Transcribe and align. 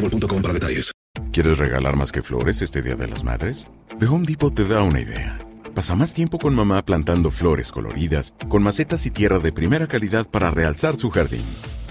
detalles. 0.00 0.92
¿Quieres 1.32 1.58
regalar 1.58 1.96
más 1.96 2.12
que 2.12 2.22
flores 2.22 2.62
este 2.62 2.82
Día 2.82 2.96
de 2.96 3.08
las 3.08 3.24
Madres? 3.24 3.68
The 3.98 4.06
Home 4.06 4.26
Depot 4.26 4.54
te 4.54 4.66
da 4.66 4.82
una 4.82 5.00
idea. 5.00 5.38
Pasa 5.74 5.94
más 5.94 6.14
tiempo 6.14 6.38
con 6.38 6.54
mamá 6.54 6.84
plantando 6.84 7.30
flores 7.30 7.70
coloridas, 7.70 8.34
con 8.48 8.62
macetas 8.62 9.06
y 9.06 9.10
tierra 9.10 9.38
de 9.38 9.52
primera 9.52 9.86
calidad 9.86 10.26
para 10.28 10.50
realzar 10.50 10.96
su 10.96 11.10
jardín. 11.10 11.44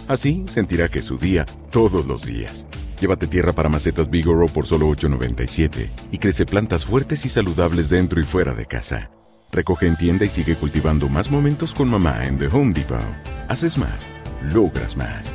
Así 0.08 0.45
sentirá 0.47 0.89
que 0.89 0.99
es 0.99 1.05
su 1.05 1.17
día 1.17 1.45
todos 1.72 2.05
los 2.05 2.25
días. 2.25 2.66
Llévate 2.99 3.27
tierra 3.27 3.53
para 3.53 3.69
macetas 3.69 4.09
Bigoro 4.09 4.47
por 4.47 4.66
solo 4.66 4.88
$8.97 4.89 5.89
y 6.11 6.17
crece 6.17 6.45
plantas 6.45 6.86
fuertes 6.86 7.25
y 7.25 7.30
saludables 7.30 7.89
dentro 7.89 8.19
y 8.19 8.23
fuera 8.23 8.53
de 8.53 8.66
casa. 8.66 9.11
Recoge 9.52 9.88
en 9.88 9.97
tienda 9.97 10.25
y 10.25 10.30
sigue 10.30 10.55
cultivando 10.55 11.08
más 11.08 11.31
momentos 11.31 11.73
con 11.73 11.89
mamá 11.89 12.25
en 12.25 12.38
The 12.38 12.47
Home 12.47 12.73
Depot. 12.73 12.99
Haces 13.47 13.77
más, 13.77 14.11
logras 14.42 14.97
más. 14.97 15.33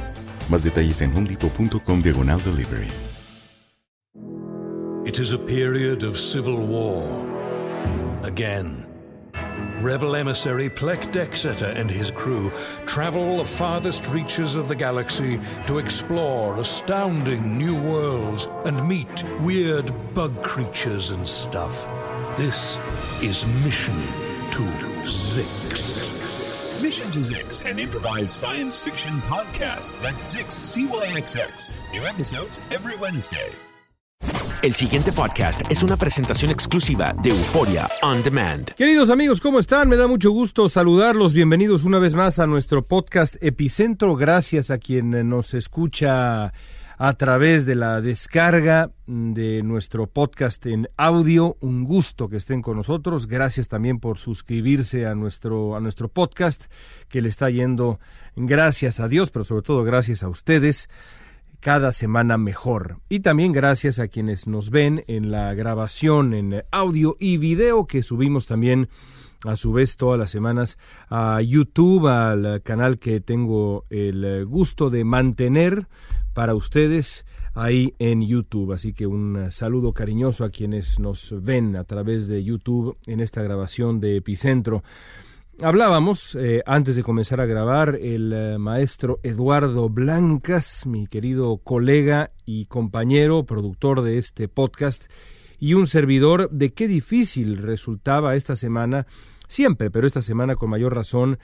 Más 0.48 0.62
detalles 0.62 1.00
en 1.02 1.12
homedepot.com 1.12 2.02
diagonal 2.02 2.40
delivery. 2.42 2.88
It 5.04 5.18
is 5.18 5.32
a 5.32 5.38
period 5.38 6.04
of 6.04 6.16
civil 6.16 6.64
war. 6.64 7.06
Again. 8.22 8.86
Rebel 9.80 10.14
emissary 10.14 10.70
Plek 10.70 11.10
Dexeter 11.10 11.74
and 11.76 11.90
his 11.90 12.12
crew 12.12 12.52
travel 12.86 13.38
the 13.38 13.44
farthest 13.44 14.06
reaches 14.08 14.54
of 14.54 14.68
the 14.68 14.76
galaxy 14.76 15.40
to 15.66 15.78
explore 15.78 16.56
astounding 16.58 17.58
new 17.58 17.74
worlds 17.74 18.48
and 18.64 18.86
meet 18.86 19.24
weird 19.40 19.92
bug 20.14 20.40
creatures 20.42 21.10
and 21.10 21.26
stuff. 21.26 21.88
This 22.36 22.78
is 23.20 23.44
Mission 23.64 24.00
to 24.52 24.62
Zix. 25.02 26.01
Zix, 27.20 27.64
an 27.64 27.78
improvised 27.78 28.30
science 28.30 28.76
fiction 28.76 29.20
podcast. 29.22 29.92
That's 30.02 30.32
Zix, 30.32 30.50
C-Y-X-X. 30.52 31.70
New 31.92 32.06
episodes 32.06 32.58
every 32.70 32.96
Wednesday. 32.96 33.50
El 34.62 34.74
siguiente 34.74 35.10
podcast 35.10 35.62
es 35.72 35.82
una 35.82 35.96
presentación 35.96 36.52
exclusiva 36.52 37.12
de 37.20 37.30
Euforia 37.30 37.88
On 38.02 38.22
Demand. 38.22 38.70
Queridos 38.74 39.10
amigos, 39.10 39.40
¿cómo 39.40 39.58
están? 39.58 39.88
Me 39.88 39.96
da 39.96 40.06
mucho 40.06 40.30
gusto 40.30 40.68
saludarlos. 40.68 41.34
Bienvenidos 41.34 41.82
una 41.82 41.98
vez 41.98 42.14
más 42.14 42.38
a 42.38 42.46
nuestro 42.46 42.82
podcast 42.82 43.34
Epicentro. 43.42 44.14
Gracias 44.14 44.70
a 44.70 44.78
quien 44.78 45.28
nos 45.28 45.54
escucha 45.54 46.52
a 47.04 47.14
través 47.14 47.66
de 47.66 47.74
la 47.74 48.00
descarga 48.00 48.92
de 49.08 49.64
nuestro 49.64 50.06
podcast 50.06 50.64
en 50.66 50.88
audio. 50.96 51.56
Un 51.58 51.82
gusto 51.82 52.28
que 52.28 52.36
estén 52.36 52.62
con 52.62 52.76
nosotros. 52.76 53.26
Gracias 53.26 53.66
también 53.66 53.98
por 53.98 54.18
suscribirse 54.18 55.08
a 55.08 55.16
nuestro, 55.16 55.74
a 55.74 55.80
nuestro 55.80 56.06
podcast 56.06 56.66
que 57.08 57.20
le 57.20 57.28
está 57.28 57.50
yendo 57.50 57.98
gracias 58.36 59.00
a 59.00 59.08
Dios, 59.08 59.32
pero 59.32 59.44
sobre 59.44 59.62
todo 59.62 59.82
gracias 59.82 60.22
a 60.22 60.28
ustedes 60.28 60.88
cada 61.58 61.90
semana 61.90 62.38
mejor. 62.38 63.00
Y 63.08 63.18
también 63.18 63.50
gracias 63.50 63.98
a 63.98 64.06
quienes 64.06 64.46
nos 64.46 64.70
ven 64.70 65.02
en 65.08 65.32
la 65.32 65.54
grabación 65.54 66.34
en 66.34 66.62
audio 66.70 67.16
y 67.18 67.36
video 67.36 67.88
que 67.88 68.04
subimos 68.04 68.46
también 68.46 68.88
a 69.44 69.56
su 69.56 69.72
vez 69.72 69.96
todas 69.96 70.20
las 70.20 70.30
semanas 70.30 70.78
a 71.10 71.40
YouTube, 71.42 72.06
al 72.06 72.62
canal 72.62 73.00
que 73.00 73.20
tengo 73.20 73.86
el 73.90 74.46
gusto 74.46 74.88
de 74.88 75.02
mantener 75.02 75.88
para 76.32 76.54
ustedes 76.54 77.24
ahí 77.54 77.94
en 77.98 78.22
YouTube. 78.26 78.72
Así 78.72 78.92
que 78.92 79.06
un 79.06 79.50
saludo 79.50 79.92
cariñoso 79.92 80.44
a 80.44 80.50
quienes 80.50 80.98
nos 80.98 81.34
ven 81.44 81.76
a 81.76 81.84
través 81.84 82.26
de 82.26 82.42
YouTube 82.42 82.96
en 83.06 83.20
esta 83.20 83.42
grabación 83.42 84.00
de 84.00 84.16
Epicentro. 84.16 84.82
Hablábamos, 85.60 86.34
eh, 86.34 86.62
antes 86.66 86.96
de 86.96 87.02
comenzar 87.02 87.40
a 87.40 87.46
grabar, 87.46 87.98
el 88.00 88.32
eh, 88.32 88.58
maestro 88.58 89.20
Eduardo 89.22 89.88
Blancas, 89.90 90.86
mi 90.86 91.06
querido 91.06 91.58
colega 91.58 92.32
y 92.46 92.64
compañero, 92.64 93.44
productor 93.44 94.02
de 94.02 94.18
este 94.18 94.48
podcast, 94.48 95.12
y 95.60 95.74
un 95.74 95.86
servidor 95.86 96.50
de 96.50 96.72
qué 96.72 96.88
difícil 96.88 97.58
resultaba 97.58 98.34
esta 98.34 98.56
semana, 98.56 99.06
siempre, 99.46 99.90
pero 99.90 100.06
esta 100.06 100.22
semana 100.22 100.56
con 100.56 100.70
mayor 100.70 100.94
razón, 100.96 101.38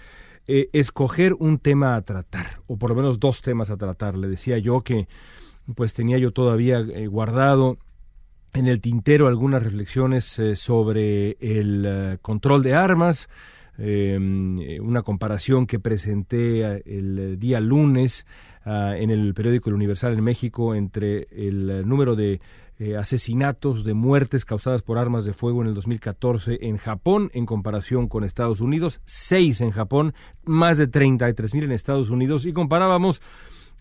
eh, 0.49 0.69
escoger 0.73 1.35
un 1.35 1.59
tema 1.59 1.95
a 1.95 2.03
tratar, 2.03 2.63
o 2.67 2.77
por 2.77 2.91
lo 2.91 2.97
menos 2.97 3.21
dos 3.21 3.43
temas 3.43 3.71
a 3.71 3.77
tratar. 3.77 4.19
Le 4.19 4.27
decía 4.27 4.59
yo 4.59 4.81
que 4.81 5.07
pues 5.75 5.93
tenía 5.93 6.19
yo 6.19 6.33
todavía 6.33 6.81
guardado 7.09 7.79
en 8.55 8.67
el 8.67 8.81
tintero 8.81 9.29
algunas 9.29 9.63
reflexiones 9.63 10.41
sobre 10.55 11.37
el 11.41 12.19
control 12.23 12.63
de 12.63 12.75
armas, 12.75 13.29
eh, 13.81 14.19
una 14.83 15.03
comparación 15.03 15.65
que 15.67 15.79
presenté 15.79 16.63
eh, 16.63 16.83
el 16.85 17.39
día 17.39 17.61
lunes 17.61 18.27
uh, 18.67 18.93
en 18.97 19.11
el 19.11 19.33
periódico 19.35 19.71
El 19.71 19.77
Universal 19.77 20.15
en 20.15 20.25
México 20.25 20.75
entre 20.75 21.29
el 21.31 21.89
número 21.89 22.17
de 22.17 22.41
eh, 22.79 22.97
asesinatos, 22.97 23.85
de 23.85 23.95
muertes 23.95 24.45
causadas 24.45 24.83
por 24.83 24.99
armas 24.99 25.25
de 25.25 25.33
fuego 25.33 25.63
en 25.63 25.69
el 25.69 25.75
2014 25.75 26.59
en 26.63 26.77
Japón 26.77 27.31
en 27.35 27.47
comparación 27.47 28.09
con 28.09 28.25
Estados 28.25 28.61
Unidos, 28.61 29.01
seis 29.05 29.61
en 29.61 29.71
Japón, 29.71 30.15
más 30.45 30.79
de 30.79 30.87
33 30.87 31.55
mil 31.55 31.65
en 31.65 31.73
Estados 31.73 32.11
Unidos. 32.11 32.47
Y 32.47 32.53
comparábamos 32.53 33.21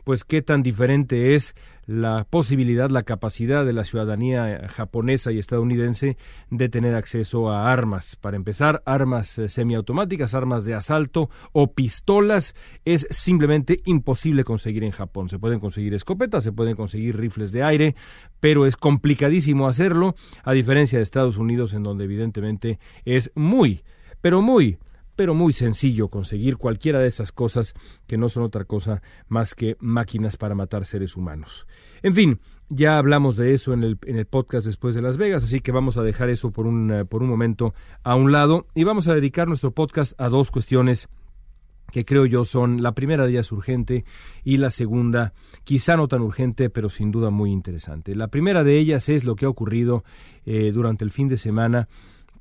pues 0.08 0.24
qué 0.24 0.42
tan 0.42 0.64
diferente 0.64 1.36
es 1.36 1.54
la 1.86 2.26
posibilidad, 2.30 2.90
la 2.90 3.04
capacidad 3.04 3.66
de 3.66 3.74
la 3.74 3.84
ciudadanía 3.84 4.70
japonesa 4.70 5.34
y 5.34 5.38
estadounidense 5.38 6.16
de 6.50 6.70
tener 6.70 6.96
acceso 6.96 7.50
a 7.50 7.70
armas. 7.70 8.16
Para 8.16 8.38
empezar, 8.38 8.82
armas 8.86 9.38
eh, 9.38 9.50
semiautomáticas, 9.50 10.34
armas 10.34 10.64
de 10.64 10.76
asalto 10.76 11.30
o 11.52 11.74
pistolas 11.74 12.56
es 12.86 13.06
simplemente 13.10 13.82
imposible 13.84 14.46
conseguir 14.46 14.86
en 14.86 14.92
Japón. 14.92 15.28
Se 15.28 15.40
pueden 15.40 15.60
conseguir 15.60 15.94
escopetas, 15.94 16.42
se 16.46 16.54
pueden 16.54 16.78
conseguir 16.78 17.18
rifles 17.18 17.52
de 17.52 17.64
aire, 17.64 17.94
pero 18.40 18.66
es 18.66 18.78
complicadísimo 18.78 19.68
hacerlo, 19.68 20.16
a 20.46 20.54
diferencia 20.54 21.00
de 21.00 21.04
Estados 21.04 21.38
Unidos, 21.38 21.74
en 21.74 21.84
donde 21.84 22.06
evidentemente 22.06 22.80
es 23.04 23.30
muy, 23.36 23.84
pero 24.22 24.42
muy 24.42 24.80
pero 25.18 25.34
muy 25.34 25.52
sencillo 25.52 26.08
conseguir 26.08 26.56
cualquiera 26.56 27.00
de 27.00 27.08
esas 27.08 27.34
cosas 27.34 27.74
que 28.06 28.18
no 28.18 28.30
son 28.30 28.44
otra 28.44 28.64
cosa 28.64 29.02
más 29.28 29.56
que 29.56 29.76
máquinas 29.80 30.38
para 30.38 30.56
matar 30.56 30.86
seres 30.86 31.18
humanos. 31.18 31.68
En 32.04 32.14
fin, 32.14 32.40
ya 32.70 32.98
hablamos 32.98 33.36
de 33.36 33.54
eso 33.54 33.74
en 33.74 33.84
el, 33.84 33.98
en 34.06 34.16
el 34.16 34.28
podcast 34.28 34.66
después 34.66 34.96
de 34.96 35.02
Las 35.02 35.18
Vegas, 35.18 35.44
así 35.44 35.60
que 35.60 35.74
vamos 35.74 35.98
a 35.98 36.04
dejar 36.04 36.30
eso 36.30 36.52
por 36.52 36.68
un, 36.68 36.94
eh, 36.94 37.04
por 37.04 37.24
un 37.24 37.30
momento 37.30 37.74
a 38.04 38.16
un 38.16 38.32
lado 38.32 38.66
y 38.76 38.86
vamos 38.86 39.08
a 39.08 39.16
dedicar 39.16 39.48
nuestro 39.48 39.72
podcast 39.72 40.14
a 40.22 40.30
dos 40.30 40.52
cuestiones 40.52 41.10
que 41.92 42.06
creo 42.06 42.26
yo 42.26 42.44
son 42.46 42.84
la 42.84 42.92
primera 42.94 43.26
de 43.26 43.32
ellas 43.32 43.52
urgente 43.52 44.06
y 44.44 44.58
la 44.58 44.72
segunda 44.72 45.34
quizá 45.64 45.96
no 45.98 46.08
tan 46.08 46.22
urgente 46.22 46.70
pero 46.70 46.90
sin 46.90 47.12
duda 47.12 47.30
muy 47.30 47.52
interesante. 47.52 48.16
La 48.16 48.28
primera 48.28 48.64
de 48.64 48.78
ellas 48.78 49.10
es 49.10 49.24
lo 49.24 49.36
que 49.36 49.46
ha 49.46 49.50
ocurrido 49.50 50.04
eh, 50.46 50.72
durante 50.74 51.06
el 51.06 51.12
fin 51.12 51.28
de 51.28 51.38
semana 51.38 51.88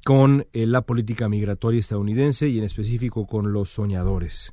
con 0.06 0.46
eh, 0.52 0.68
la 0.68 0.82
política 0.82 1.28
migratoria 1.28 1.80
estadounidense 1.80 2.46
y 2.46 2.58
en 2.58 2.64
específico 2.64 3.26
con 3.26 3.52
los 3.52 3.70
soñadores. 3.70 4.52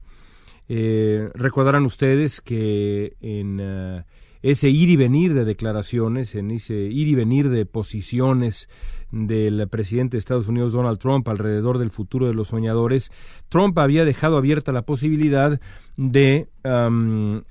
Eh, 0.67 1.29
recordarán 1.35 1.85
ustedes 1.85 2.41
que 2.41 3.15
en, 3.21 3.59
uh, 3.59 4.01
ese 4.41 4.71
ir 4.71 4.89
y 4.89 4.95
venir 4.95 5.35
de 5.35 5.45
declaraciones, 5.45 6.33
en 6.33 6.49
ese 6.49 6.73
ir 6.73 7.07
y 7.07 7.13
venir 7.13 7.49
de 7.49 7.67
posiciones 7.67 8.67
del 9.11 9.67
presidente 9.67 10.17
de 10.17 10.19
Estados 10.19 10.47
Unidos 10.47 10.73
Donald 10.73 10.97
Trump 10.97 11.29
alrededor 11.29 11.77
del 11.77 11.91
futuro 11.91 12.25
de 12.25 12.33
los 12.33 12.47
soñadores, 12.47 13.11
Trump 13.47 13.77
había 13.77 14.05
dejado 14.05 14.37
abierta 14.37 14.71
la 14.71 14.87
posibilidad 14.87 15.61
de 15.97 16.47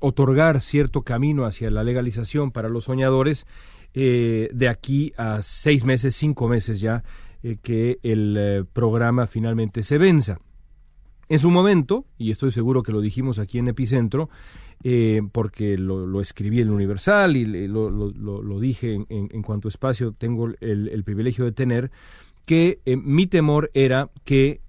otorgar 0.00 0.60
cierto 0.60 1.02
camino 1.02 1.44
hacia 1.44 1.70
la 1.70 1.84
legalización 1.84 2.50
para 2.50 2.68
los 2.68 2.86
soñadores 2.86 3.46
eh, 3.94 4.48
de 4.54 4.68
aquí 4.68 5.12
a 5.18 5.40
seis 5.42 5.84
meses, 5.84 6.14
cinco 6.14 6.48
meses 6.48 6.80
ya, 6.80 7.04
eh, 7.42 7.56
que 7.62 7.98
el 8.02 8.36
eh, 8.38 8.64
programa 8.72 9.26
finalmente 9.26 9.82
se 9.82 9.98
venza. 9.98 10.38
En 11.28 11.38
su 11.38 11.50
momento, 11.50 12.04
y 12.18 12.30
estoy 12.30 12.50
seguro 12.50 12.82
que 12.82 12.92
lo 12.92 13.00
dijimos 13.00 13.38
aquí 13.38 13.58
en 13.58 13.68
Epicentro, 13.68 14.28
eh, 14.84 15.22
porque 15.32 15.78
lo, 15.78 16.20
escribí 16.20 16.60
en 16.60 16.70
Universal 16.70 17.36
y 17.36 17.68
lo, 17.68 18.60
dije 18.60 19.04
en, 19.08 19.42
cuanto 19.42 19.68
espacio 19.68 20.12
tengo 20.12 20.48
el 20.60 21.02
privilegio 21.04 21.44
de 21.44 21.52
tener, 21.52 21.90
que 22.44 22.80
mi 22.84 23.26
temor 23.28 23.70
era 23.72 24.10
que 24.24 24.60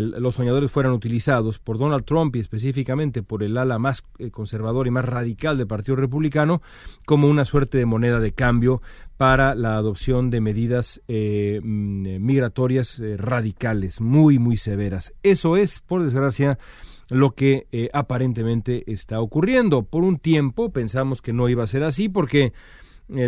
los 0.00 0.34
soñadores 0.34 0.70
fueran 0.70 0.92
utilizados 0.92 1.58
por 1.58 1.78
Donald 1.78 2.04
Trump 2.04 2.36
y 2.36 2.40
específicamente 2.40 3.22
por 3.22 3.42
el 3.42 3.56
ala 3.56 3.78
más 3.78 4.04
eh, 4.18 4.30
conservador 4.30 4.86
y 4.86 4.90
más 4.90 5.04
radical 5.06 5.56
del 5.56 5.66
Partido 5.66 5.96
Republicano 5.96 6.60
como 7.06 7.26
una 7.26 7.46
suerte 7.46 7.78
de 7.78 7.86
moneda 7.86 8.20
de 8.20 8.32
cambio 8.32 8.82
para 9.16 9.54
la 9.54 9.76
adopción 9.76 10.28
de 10.28 10.42
medidas 10.42 11.00
eh, 11.08 11.60
mm, 11.62 12.22
migratorias 12.22 12.98
eh, 12.98 13.16
radicales, 13.16 14.02
muy, 14.02 14.38
muy 14.38 14.58
severas. 14.58 15.14
Eso 15.22 15.56
es, 15.56 15.80
por 15.80 16.04
desgracia, 16.04 16.58
lo 17.08 17.30
que 17.30 17.66
aparentemente 17.92 18.90
está 18.90 19.20
ocurriendo. 19.20 19.84
Por 19.84 20.04
un 20.04 20.18
tiempo 20.18 20.70
pensamos 20.70 21.22
que 21.22 21.32
no 21.32 21.48
iba 21.48 21.64
a 21.64 21.66
ser 21.66 21.82
así 21.82 22.08
porque 22.08 22.52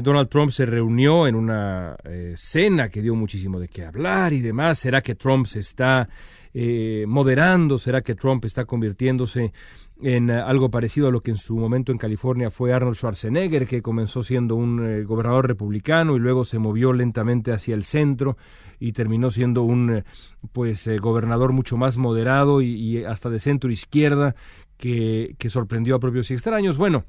Donald 0.02 0.28
Trump 0.28 0.50
se 0.50 0.66
reunió 0.66 1.26
en 1.26 1.34
una 1.34 1.96
cena 2.36 2.88
que 2.88 3.02
dio 3.02 3.14
muchísimo 3.14 3.60
de 3.60 3.68
qué 3.68 3.84
hablar 3.84 4.32
y 4.32 4.40
demás. 4.40 4.78
¿Será 4.78 5.02
que 5.02 5.14
Trump 5.14 5.46
se 5.46 5.60
está 5.60 6.08
eh, 6.56 7.04
moderando? 7.08 7.78
¿Será 7.78 8.00
que 8.00 8.14
Trump 8.14 8.44
está 8.44 8.64
convirtiéndose 8.64 9.52
en 10.00 10.30
eh, 10.30 10.34
algo 10.34 10.70
parecido 10.70 11.08
a 11.08 11.10
lo 11.10 11.20
que 11.20 11.32
en 11.32 11.36
su 11.36 11.56
momento 11.56 11.90
en 11.90 11.98
California 11.98 12.48
fue 12.48 12.72
Arnold 12.72 12.94
Schwarzenegger, 12.94 13.66
que 13.66 13.82
comenzó 13.82 14.22
siendo 14.22 14.54
un 14.54 14.86
eh, 14.86 15.02
gobernador 15.02 15.48
republicano 15.48 16.14
y 16.14 16.20
luego 16.20 16.44
se 16.44 16.60
movió 16.60 16.92
lentamente 16.92 17.50
hacia 17.50 17.74
el 17.74 17.82
centro 17.82 18.36
y 18.78 18.92
terminó 18.92 19.30
siendo 19.30 19.64
un 19.64 20.04
pues 20.52 20.88
gobernador 21.00 21.52
mucho 21.52 21.76
más 21.76 21.98
moderado 21.98 22.62
y, 22.62 23.04
hasta 23.04 23.30
de 23.30 23.40
centro 23.40 23.72
izquierda 23.72 24.36
que, 24.76 25.34
que 25.38 25.50
sorprendió 25.50 25.96
a 25.96 25.98
propios 25.98 26.30
y 26.30 26.34
extraños? 26.34 26.76
Bueno, 26.76 27.04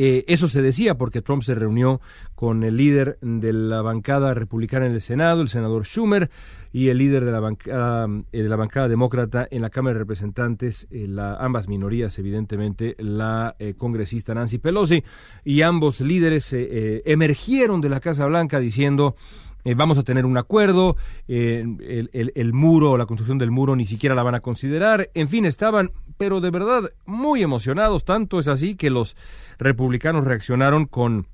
eh, 0.00 0.24
eso 0.28 0.46
se 0.46 0.62
decía 0.62 0.96
porque 0.96 1.22
Trump 1.22 1.42
se 1.42 1.56
reunió 1.56 2.00
con 2.36 2.62
el 2.62 2.76
líder 2.76 3.18
de 3.20 3.52
la 3.52 3.82
bancada 3.82 4.32
republicana 4.32 4.86
en 4.86 4.92
el 4.92 5.00
Senado, 5.00 5.42
el 5.42 5.48
senador 5.48 5.84
Schumer, 5.84 6.30
y 6.72 6.90
el 6.90 6.98
líder 6.98 7.24
de 7.24 7.32
la 7.32 7.40
bancada, 7.40 8.06
eh, 8.30 8.42
de 8.42 8.48
la 8.48 8.54
bancada 8.54 8.86
demócrata 8.86 9.48
en 9.50 9.60
la 9.60 9.70
Cámara 9.70 9.94
de 9.94 9.98
Representantes, 9.98 10.86
eh, 10.92 11.08
ambas 11.40 11.68
minorías, 11.68 12.16
evidentemente, 12.20 12.94
la 13.00 13.56
congresista 13.76 14.34
Nancy 14.34 14.58
Pelosi, 14.58 15.02
y 15.44 15.62
ambos 15.62 16.00
líderes 16.00 16.54
emergieron 16.54 17.80
de 17.80 17.88
la 17.88 17.98
Casa 17.98 18.26
Blanca 18.26 18.60
diciendo 18.60 19.16
eh, 19.68 19.74
vamos 19.74 19.98
a 19.98 20.02
tener 20.02 20.24
un 20.24 20.38
acuerdo, 20.38 20.96
eh, 21.28 21.62
el, 22.12 22.32
el, 22.34 22.52
muro, 22.54 22.96
la 22.96 23.04
construcción 23.04 23.36
del 23.36 23.50
muro 23.50 23.76
ni 23.76 23.84
siquiera 23.84 24.14
la 24.14 24.22
van 24.22 24.34
a 24.34 24.40
considerar, 24.40 25.10
en 25.12 25.28
fin, 25.28 25.44
estaban, 25.44 25.90
pero 26.16 26.40
de 26.40 26.50
verdad, 26.50 26.88
muy 27.04 27.42
emocionados, 27.42 28.06
tanto 28.06 28.38
es 28.38 28.48
así 28.48 28.76
que 28.76 28.88
los 28.88 29.14
republicanos 29.58 30.24
reaccionaron 30.24 30.86
con 30.86 31.26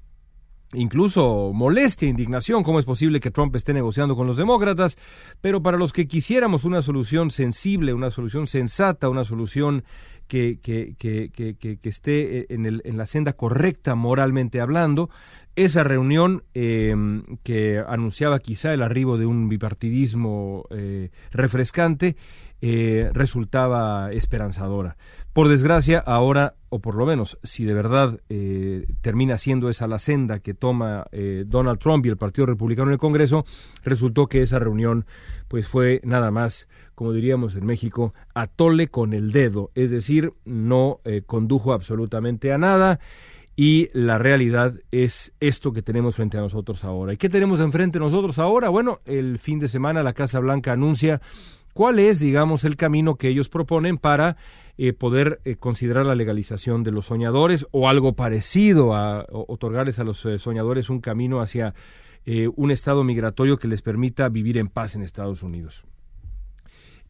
incluso 0.73 1.53
molestia, 1.55 2.09
indignación, 2.09 2.65
cómo 2.65 2.81
es 2.81 2.85
posible 2.85 3.21
que 3.21 3.31
Trump 3.31 3.55
esté 3.55 3.73
negociando 3.73 4.17
con 4.17 4.27
los 4.27 4.37
demócratas, 4.37 4.97
pero 5.41 5.63
para 5.63 5.79
los 5.79 5.93
que 5.93 6.09
quisiéramos 6.09 6.65
una 6.65 6.83
solución 6.83 7.31
sensible, 7.31 7.95
una 7.95 8.11
solución 8.11 8.49
sensata, 8.49 9.09
una 9.09 9.23
solución 9.23 9.85
que, 10.27 11.79
esté 11.83 12.53
en, 12.53 12.67
el, 12.67 12.83
en, 12.85 12.97
la 12.97 13.07
senda 13.07 13.35
correcta 13.35 13.95
moralmente 13.95 14.61
hablando, 14.61 15.11
esa 15.57 15.85
reunión 15.85 16.43
em, 16.55 17.23
que 17.43 17.83
anunciaba 17.87 18.41
quizá 18.41 18.75
el 18.75 18.83
arribo 18.83 19.19
de 19.19 19.27
un 19.27 19.49
bipartidismo 19.49 20.65
eh, 20.71 21.11
refrescante 21.31 22.17
eh, 22.61 23.11
resultaba 23.13 24.09
esperanzadora. 24.11 24.97
Por 25.33 25.49
desgracia, 25.49 25.99
ahora, 25.99 26.55
o 26.71 26.81
por 26.81 26.97
lo 26.97 27.05
menos, 27.05 27.39
si 27.43 27.65
de 27.65 27.75
verdad 27.75 28.19
eh, 28.29 28.87
termina 29.01 29.37
siendo 29.39 29.69
esa 29.69 29.87
la 29.87 29.99
senda 29.99 30.39
que 30.39 30.55
toma 30.55 31.07
Donald 31.47 31.79
Trump 31.79 32.07
y 32.07 32.09
el 32.09 32.17
Partido 32.17 32.47
Republicano 32.47 32.89
en 32.89 32.95
el 32.95 32.99
Congreso, 32.99 33.45
resultó 33.83 34.29
que 34.29 34.43
esa 34.43 34.59
reunión 34.59 35.05
pues 35.49 35.69
fue 35.69 36.01
nada 36.05 36.31
más, 36.31 36.69
como 36.95 37.13
diríamos 37.13 37.57
en 37.57 37.67
México, 37.67 38.13
atole 38.35 38.89
con 38.89 39.13
el 39.13 39.33
dedo, 39.33 39.71
es 39.75 39.91
decir, 39.91 40.33
no 40.45 41.01
condujo 41.27 41.73
absolutamente 41.73 42.53
a 42.53 42.59
nada 42.59 43.01
y 43.57 43.89
la 43.93 44.19
realidad 44.19 44.75
es 44.91 45.33
esto 45.41 45.73
que 45.73 45.83
tenemos 45.83 46.17
frente 46.17 46.39
a 46.39 46.41
nosotros 46.41 46.85
ahora. 46.85 47.13
¿Y 47.13 47.17
qué 47.17 47.29
tenemos 47.29 47.61
enfrente 47.61 47.99
nosotros 47.99 48.39
ahora? 48.39 48.69
Bueno, 48.69 49.01
el 49.05 49.39
fin 49.39 49.59
de 49.59 49.69
semana 49.69 50.03
la 50.03 50.13
Casa 50.13 50.41
Blanca 50.41 50.73
anuncia 50.73 51.21
cuál 51.73 52.01
es, 52.01 52.19
digamos, 52.19 52.65
el 52.65 52.77
camino 52.77 53.15
que 53.17 53.29
ellos 53.29 53.49
proponen 53.49 53.99
para 53.99 54.37
eh, 54.77 54.93
poder 54.93 55.41
eh, 55.45 55.55
considerar 55.55 56.07
la 56.07 56.17
legalización 56.17 56.83
de 56.83 56.91
los 56.91 57.07
soñadores 57.07 57.67
o 57.71 57.89
algo 57.89 58.17
parecido 58.17 58.95
a 58.95 59.25
otorgarles 59.31 60.01
a 60.01 60.05
los 60.05 60.25
eh, 60.27 60.39
soñadores 60.39 60.91
un 60.91 61.01
camino 61.01 61.41
hacia 61.41 61.75
un 62.57 62.71
estado 62.71 63.05
migratorio 63.05 63.59
que 63.59 63.69
les 63.69 63.83
permita 63.83 64.31
vivir 64.31 64.57
en 64.57 64.69
paz 64.69 64.97
en 64.97 65.03
Estados 65.03 65.43
Unidos. 65.43 65.85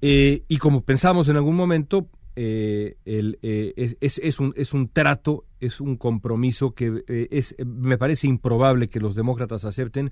Y 0.01 0.59
como 0.59 0.83
pensamos 0.83 1.29
en 1.29 1.37
algún 1.37 1.57
momento, 1.57 2.09
eh, 2.37 2.97
el, 3.05 3.39
eh, 3.43 3.97
es, 4.01 4.19
es, 4.19 4.41
un, 4.41 4.53
es 4.57 4.75
un 4.75 4.89
trato, 4.89 5.45
es 5.61 5.81
un 5.81 5.97
compromiso 5.97 6.75
que 6.75 7.05
eh, 7.07 7.29
es, 7.31 7.55
me 7.65 7.97
parece 7.97 8.27
improbable 8.27 8.89
que 8.89 8.99
los 8.99 9.15
demócratas 9.15 9.65
acepten 9.65 10.11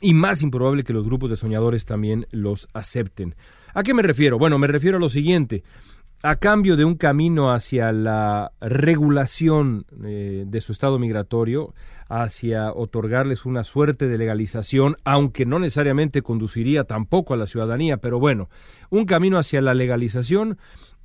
y 0.00 0.14
más 0.14 0.42
improbable 0.42 0.84
que 0.84 0.92
los 0.92 1.04
grupos 1.04 1.30
de 1.30 1.36
soñadores 1.36 1.84
también 1.84 2.26
los 2.30 2.68
acepten. 2.72 3.34
¿A 3.72 3.82
qué 3.82 3.94
me 3.94 4.02
refiero? 4.02 4.38
Bueno, 4.38 4.58
me 4.58 4.68
refiero 4.68 4.98
a 4.98 5.00
lo 5.00 5.08
siguiente. 5.08 5.64
A 6.22 6.36
cambio 6.36 6.76
de 6.76 6.84
un 6.84 6.94
camino 6.94 7.52
hacia 7.52 7.90
la 7.92 8.52
regulación 8.60 9.84
de 9.90 10.60
su 10.62 10.72
estado 10.72 10.98
migratorio, 10.98 11.74
hacia 12.22 12.72
otorgarles 12.72 13.44
una 13.44 13.64
suerte 13.64 14.06
de 14.06 14.18
legalización, 14.18 14.96
aunque 15.04 15.46
no 15.46 15.58
necesariamente 15.58 16.22
conduciría 16.22 16.84
tampoco 16.84 17.34
a 17.34 17.36
la 17.36 17.46
ciudadanía, 17.46 17.96
pero 17.96 18.20
bueno, 18.20 18.48
un 18.90 19.04
camino 19.04 19.38
hacia 19.38 19.60
la 19.60 19.74
legalización 19.74 20.58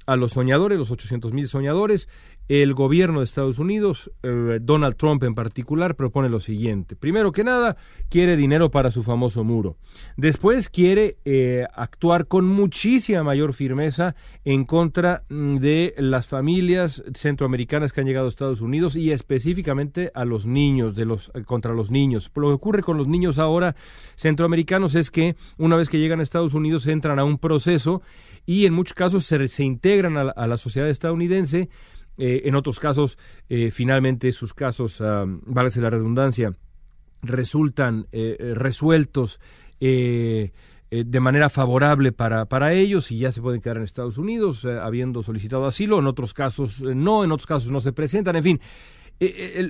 a 0.09 0.15
los 0.15 0.33
soñadores, 0.33 0.79
los 0.79 0.89
800 0.89 1.33
mil 1.33 1.47
soñadores, 1.47 2.09
el 2.47 2.73
gobierno 2.73 3.19
de 3.19 3.25
Estados 3.25 3.59
Unidos, 3.59 4.11
eh, 4.23 4.57
Donald 4.59 4.95
Trump 4.95 5.21
en 5.23 5.35
particular, 5.35 5.95
propone 5.95 6.29
lo 6.29 6.39
siguiente. 6.39 6.95
Primero 6.95 7.31
que 7.31 7.43
nada, 7.43 7.77
quiere 8.09 8.35
dinero 8.35 8.71
para 8.71 8.89
su 8.89 9.03
famoso 9.03 9.43
muro. 9.43 9.77
Después 10.17 10.67
quiere 10.67 11.17
eh, 11.25 11.67
actuar 11.75 12.25
con 12.25 12.47
muchísima 12.47 13.23
mayor 13.23 13.53
firmeza 13.53 14.15
en 14.45 14.65
contra 14.65 15.25
mm, 15.29 15.57
de 15.57 15.93
las 15.99 16.25
familias 16.25 17.03
centroamericanas 17.13 17.93
que 17.93 18.01
han 18.01 18.07
llegado 18.07 18.25
a 18.25 18.29
Estados 18.29 18.61
Unidos 18.61 18.95
y 18.95 19.11
específicamente 19.11 20.11
a 20.15 20.25
los 20.25 20.47
niños, 20.47 20.95
de 20.95 21.05
los, 21.05 21.31
eh, 21.35 21.43
contra 21.43 21.75
los 21.75 21.91
niños. 21.91 22.31
Lo 22.33 22.47
que 22.47 22.53
ocurre 22.53 22.81
con 22.81 22.97
los 22.97 23.07
niños 23.07 23.37
ahora 23.37 23.75
centroamericanos 24.15 24.95
es 24.95 25.11
que 25.11 25.35
una 25.59 25.75
vez 25.75 25.87
que 25.87 25.99
llegan 25.99 26.19
a 26.19 26.23
Estados 26.23 26.55
Unidos 26.55 26.87
entran 26.87 27.19
a 27.19 27.25
un 27.25 27.37
proceso 27.37 28.01
y 28.47 28.65
en 28.65 28.73
muchos 28.73 28.95
casos 28.95 29.23
se, 29.23 29.47
se 29.49 29.63
integran 29.63 29.98
a 30.05 30.47
la, 30.47 30.57
sociedad 30.57 30.89
estadounidense, 30.89 31.69
eh, 32.17 32.41
en 32.45 32.55
otros 32.55 32.79
casos 32.79 33.17
eh, 33.47 33.71
finalmente 33.71 34.31
sus 34.31 34.53
casos, 34.53 34.99
uh, 35.01 35.25
válgase 35.45 35.81
la 35.81 35.89
redundancia, 35.89 36.53
resultan 37.21 38.07
eh, 38.11 38.53
resueltos 38.55 39.39
de 39.79 41.19
manera 41.19 41.49
favorable 41.49 42.11
para, 42.11 42.45
para 42.45 42.73
ellos 42.73 43.11
y 43.11 43.19
ya 43.19 43.31
se 43.31 43.41
pueden 43.41 43.61
quedar 43.61 43.77
en 43.77 43.83
Estados 43.83 44.17
Unidos 44.17 44.65
habiendo 44.65 45.23
solicitado 45.23 45.65
asilo, 45.65 45.99
en 45.99 46.07
otros 46.07 46.33
casos 46.33 46.81
no, 46.81 47.23
en 47.23 47.31
otros 47.31 47.45
casos 47.45 47.71
no 47.71 47.79
se 47.79 47.93
presentan, 47.93 48.35
en 48.35 48.43
fin. 48.43 48.59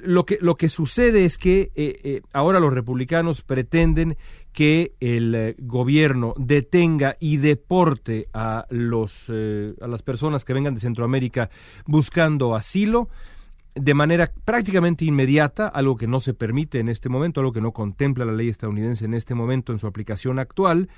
lo, 0.03 0.25
que, 0.25 0.39
lo 0.41 0.55
que 0.55 0.69
sucede 0.69 1.25
es 1.25 1.37
que 1.37 2.21
ahora 2.33 2.59
los 2.59 2.73
republicanos 2.73 3.43
pretenden 3.43 4.17
que 4.51 4.95
el 4.99 5.35
eh, 5.35 5.55
gobierno 5.59 6.33
detenga 6.37 7.15
y 7.19 7.37
deporte 7.37 8.27
a, 8.33 8.65
los, 8.69 9.25
eh, 9.29 9.73
a 9.81 9.87
las 9.87 10.01
personas 10.01 10.45
que 10.45 10.53
vengan 10.53 10.73
de 10.73 10.81
Centroamérica 10.81 11.49
buscando 11.85 12.55
asilo 12.55 13.09
de 13.75 13.93
manera 13.93 14.31
prácticamente 14.45 15.05
inmediata, 15.05 15.67
algo 15.67 15.95
que 15.95 16.07
no 16.07 16.19
se 16.19 16.33
permite 16.33 16.79
en 16.79 16.89
este 16.89 17.07
momento, 17.07 17.39
algo 17.39 17.53
que 17.53 17.61
no 17.61 17.71
contempla 17.71 18.25
la 18.25 18.33
ley 18.33 18.49
estadounidense 18.49 19.05
en 19.05 19.13
este 19.13 19.35
momento 19.35 19.71
en 19.71 19.79
su 19.79 19.87
aplicación 19.87 20.39
actual, 20.39 20.89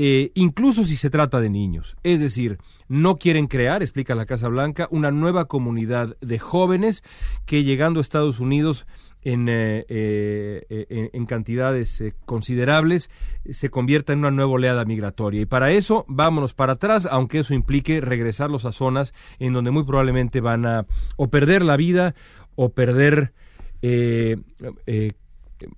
eh, 0.00 0.30
incluso 0.34 0.84
si 0.84 0.96
se 0.96 1.10
trata 1.10 1.40
de 1.40 1.50
niños. 1.50 1.96
Es 2.04 2.20
decir, 2.20 2.58
no 2.86 3.16
quieren 3.16 3.48
crear, 3.48 3.82
explica 3.82 4.14
la 4.14 4.26
Casa 4.26 4.46
Blanca, 4.46 4.86
una 4.92 5.10
nueva 5.10 5.46
comunidad 5.46 6.16
de 6.20 6.38
jóvenes 6.38 7.02
que 7.46 7.64
llegando 7.64 7.98
a 7.98 8.02
Estados 8.02 8.38
Unidos 8.38 8.86
en, 9.24 9.48
eh, 9.48 9.84
eh, 9.88 11.10
en 11.12 11.26
cantidades 11.26 12.00
considerables 12.26 13.10
se 13.50 13.70
convierta 13.70 14.12
en 14.12 14.20
una 14.20 14.30
nueva 14.30 14.52
oleada 14.52 14.84
migratoria. 14.84 15.40
Y 15.40 15.46
para 15.46 15.72
eso 15.72 16.04
vámonos 16.06 16.54
para 16.54 16.74
atrás, 16.74 17.08
aunque 17.10 17.40
eso 17.40 17.52
implique 17.52 18.00
regresarlos 18.00 18.66
a 18.66 18.72
zonas 18.72 19.12
en 19.40 19.52
donde 19.52 19.72
muy 19.72 19.82
probablemente 19.82 20.40
van 20.40 20.64
a 20.64 20.86
o 21.16 21.28
perder 21.28 21.64
la 21.64 21.76
vida 21.76 22.14
o 22.54 22.68
perder 22.68 23.32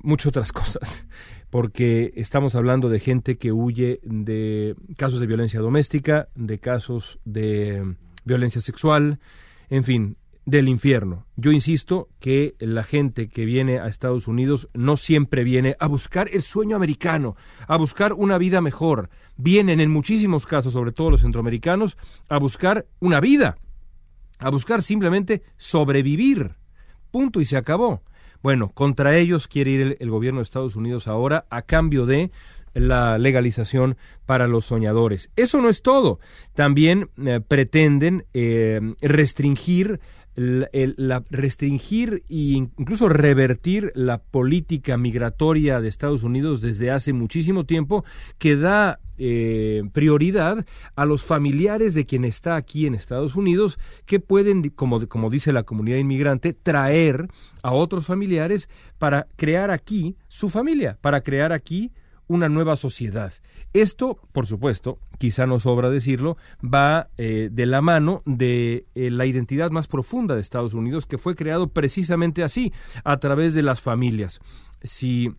muchas 0.02 0.26
otras 0.26 0.52
cosas 0.52 1.06
porque 1.50 2.12
estamos 2.16 2.54
hablando 2.54 2.88
de 2.88 3.00
gente 3.00 3.36
que 3.36 3.52
huye 3.52 4.00
de 4.04 4.76
casos 4.96 5.20
de 5.20 5.26
violencia 5.26 5.60
doméstica, 5.60 6.28
de 6.34 6.58
casos 6.60 7.18
de 7.24 7.96
violencia 8.24 8.60
sexual, 8.60 9.18
en 9.68 9.84
fin, 9.84 10.16
del 10.46 10.68
infierno. 10.68 11.26
Yo 11.36 11.52
insisto 11.52 12.08
que 12.18 12.54
la 12.60 12.84
gente 12.84 13.28
que 13.28 13.44
viene 13.44 13.78
a 13.78 13.88
Estados 13.88 14.28
Unidos 14.28 14.68
no 14.74 14.96
siempre 14.96 15.44
viene 15.44 15.76
a 15.80 15.86
buscar 15.86 16.28
el 16.32 16.42
sueño 16.42 16.76
americano, 16.76 17.36
a 17.66 17.76
buscar 17.76 18.12
una 18.12 18.38
vida 18.38 18.60
mejor. 18.60 19.10
Vienen 19.36 19.80
en 19.80 19.90
muchísimos 19.90 20.46
casos, 20.46 20.72
sobre 20.72 20.92
todo 20.92 21.10
los 21.10 21.20
centroamericanos, 21.20 21.98
a 22.28 22.38
buscar 22.38 22.86
una 23.00 23.20
vida, 23.20 23.56
a 24.38 24.50
buscar 24.50 24.82
simplemente 24.82 25.42
sobrevivir. 25.56 26.56
Punto 27.10 27.40
y 27.40 27.44
se 27.44 27.56
acabó. 27.56 28.02
Bueno, 28.42 28.70
contra 28.72 29.16
ellos 29.16 29.48
quiere 29.48 29.70
ir 29.70 29.96
el, 30.00 30.10
gobierno 30.10 30.40
de 30.40 30.44
Estados 30.44 30.76
Unidos 30.76 31.08
ahora 31.08 31.46
a 31.50 31.62
cambio 31.62 32.06
de 32.06 32.30
la 32.72 33.18
legalización 33.18 33.96
para 34.26 34.46
los 34.46 34.66
soñadores. 34.66 35.30
Eso 35.36 35.60
no 35.60 35.68
es 35.68 35.82
todo. 35.82 36.20
También 36.54 37.10
eh, 37.24 37.40
pretenden 37.46 38.24
eh, 38.32 38.80
restringir 39.00 40.00
la, 40.40 41.22
restringir 41.30 42.24
e 42.28 42.54
incluso 42.54 43.08
revertir 43.08 43.92
la 43.94 44.18
política 44.18 44.96
migratoria 44.96 45.80
de 45.80 45.88
Estados 45.88 46.22
Unidos 46.22 46.62
desde 46.62 46.90
hace 46.90 47.12
muchísimo 47.12 47.64
tiempo 47.64 48.04
que 48.38 48.56
da 48.56 49.00
eh, 49.18 49.82
prioridad 49.92 50.64
a 50.96 51.04
los 51.04 51.24
familiares 51.24 51.92
de 51.92 52.06
quien 52.06 52.24
está 52.24 52.56
aquí 52.56 52.86
en 52.86 52.94
Estados 52.94 53.36
Unidos 53.36 53.78
que 54.06 54.18
pueden, 54.18 54.70
como, 54.70 55.06
como 55.08 55.28
dice 55.28 55.52
la 55.52 55.64
comunidad 55.64 55.98
inmigrante, 55.98 56.54
traer 56.54 57.28
a 57.62 57.72
otros 57.72 58.06
familiares 58.06 58.70
para 58.98 59.26
crear 59.36 59.70
aquí 59.70 60.16
su 60.28 60.48
familia, 60.48 60.96
para 61.02 61.20
crear 61.20 61.52
aquí 61.52 61.92
una 62.30 62.48
nueva 62.48 62.76
sociedad. 62.76 63.32
Esto, 63.72 64.16
por 64.30 64.46
supuesto, 64.46 65.00
quizá 65.18 65.46
no 65.46 65.58
sobra 65.58 65.90
decirlo, 65.90 66.36
va 66.62 67.10
eh, 67.18 67.48
de 67.50 67.66
la 67.66 67.82
mano 67.82 68.22
de 68.24 68.86
eh, 68.94 69.10
la 69.10 69.26
identidad 69.26 69.72
más 69.72 69.88
profunda 69.88 70.36
de 70.36 70.40
Estados 70.40 70.72
Unidos, 70.72 71.06
que 71.06 71.18
fue 71.18 71.34
creado 71.34 71.66
precisamente 71.66 72.44
así, 72.44 72.72
a 73.02 73.16
través 73.16 73.52
de 73.52 73.64
las 73.64 73.80
familias. 73.80 74.38
Si 74.80 75.34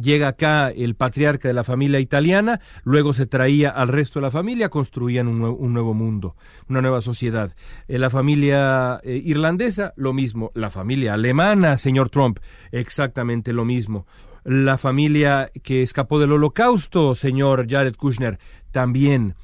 Llega 0.00 0.28
acá 0.28 0.70
el 0.70 0.94
patriarca 0.94 1.48
de 1.48 1.54
la 1.54 1.64
familia 1.64 2.00
italiana, 2.00 2.60
luego 2.84 3.12
se 3.12 3.26
traía 3.26 3.68
al 3.68 3.88
resto 3.88 4.18
de 4.20 4.24
la 4.24 4.30
familia, 4.30 4.70
construían 4.70 5.28
un, 5.28 5.38
nuevo, 5.38 5.94
mundo, 5.94 6.34
una 6.68 6.80
nueva 6.80 7.00
sociedad. 7.00 7.52
Eh, 7.88 7.98
la 7.98 8.08
familia 8.08 9.00
irlandesa, 9.04 9.92
lo 9.96 10.12
mismo. 10.12 10.50
La 10.54 10.70
familia 10.70 11.14
alemana, 11.14 11.76
señor 11.76 12.08
Trump, 12.10 12.38
exactamente 12.70 13.52
lo 13.52 13.64
mismo 13.64 14.06
la 14.44 14.78
familia 14.78 15.50
que 15.62 15.82
escapó 15.82 16.18
del 16.18 16.32
holocausto, 16.32 17.14
señor 17.14 17.66
Jared 17.68 17.94
Kushner, 17.94 18.38
también. 18.70 19.34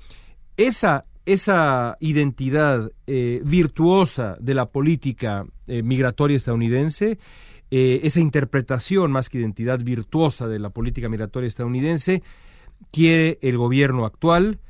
Esa, 0.56 1.06
esa 1.24 1.96
identidad 2.00 2.90
eh, 3.06 3.40
virtuosa 3.44 4.36
de 4.40 4.54
la 4.54 4.66
política 4.66 5.46
eh, 5.66 5.82
migratoria 5.82 6.36
estadounidense, 6.36 7.18
eh, 7.70 8.00
esa 8.02 8.20
interpretación 8.20 9.12
más 9.12 9.28
que 9.28 9.38
identidad 9.38 9.80
virtuosa 9.82 10.48
de 10.48 10.58
la 10.58 10.70
política 10.70 11.08
migratoria 11.08 11.48
estadounidense, 11.48 12.22
quiere 12.90 13.38
el 13.42 13.56
gobierno 13.58 14.06
actual, 14.06 14.60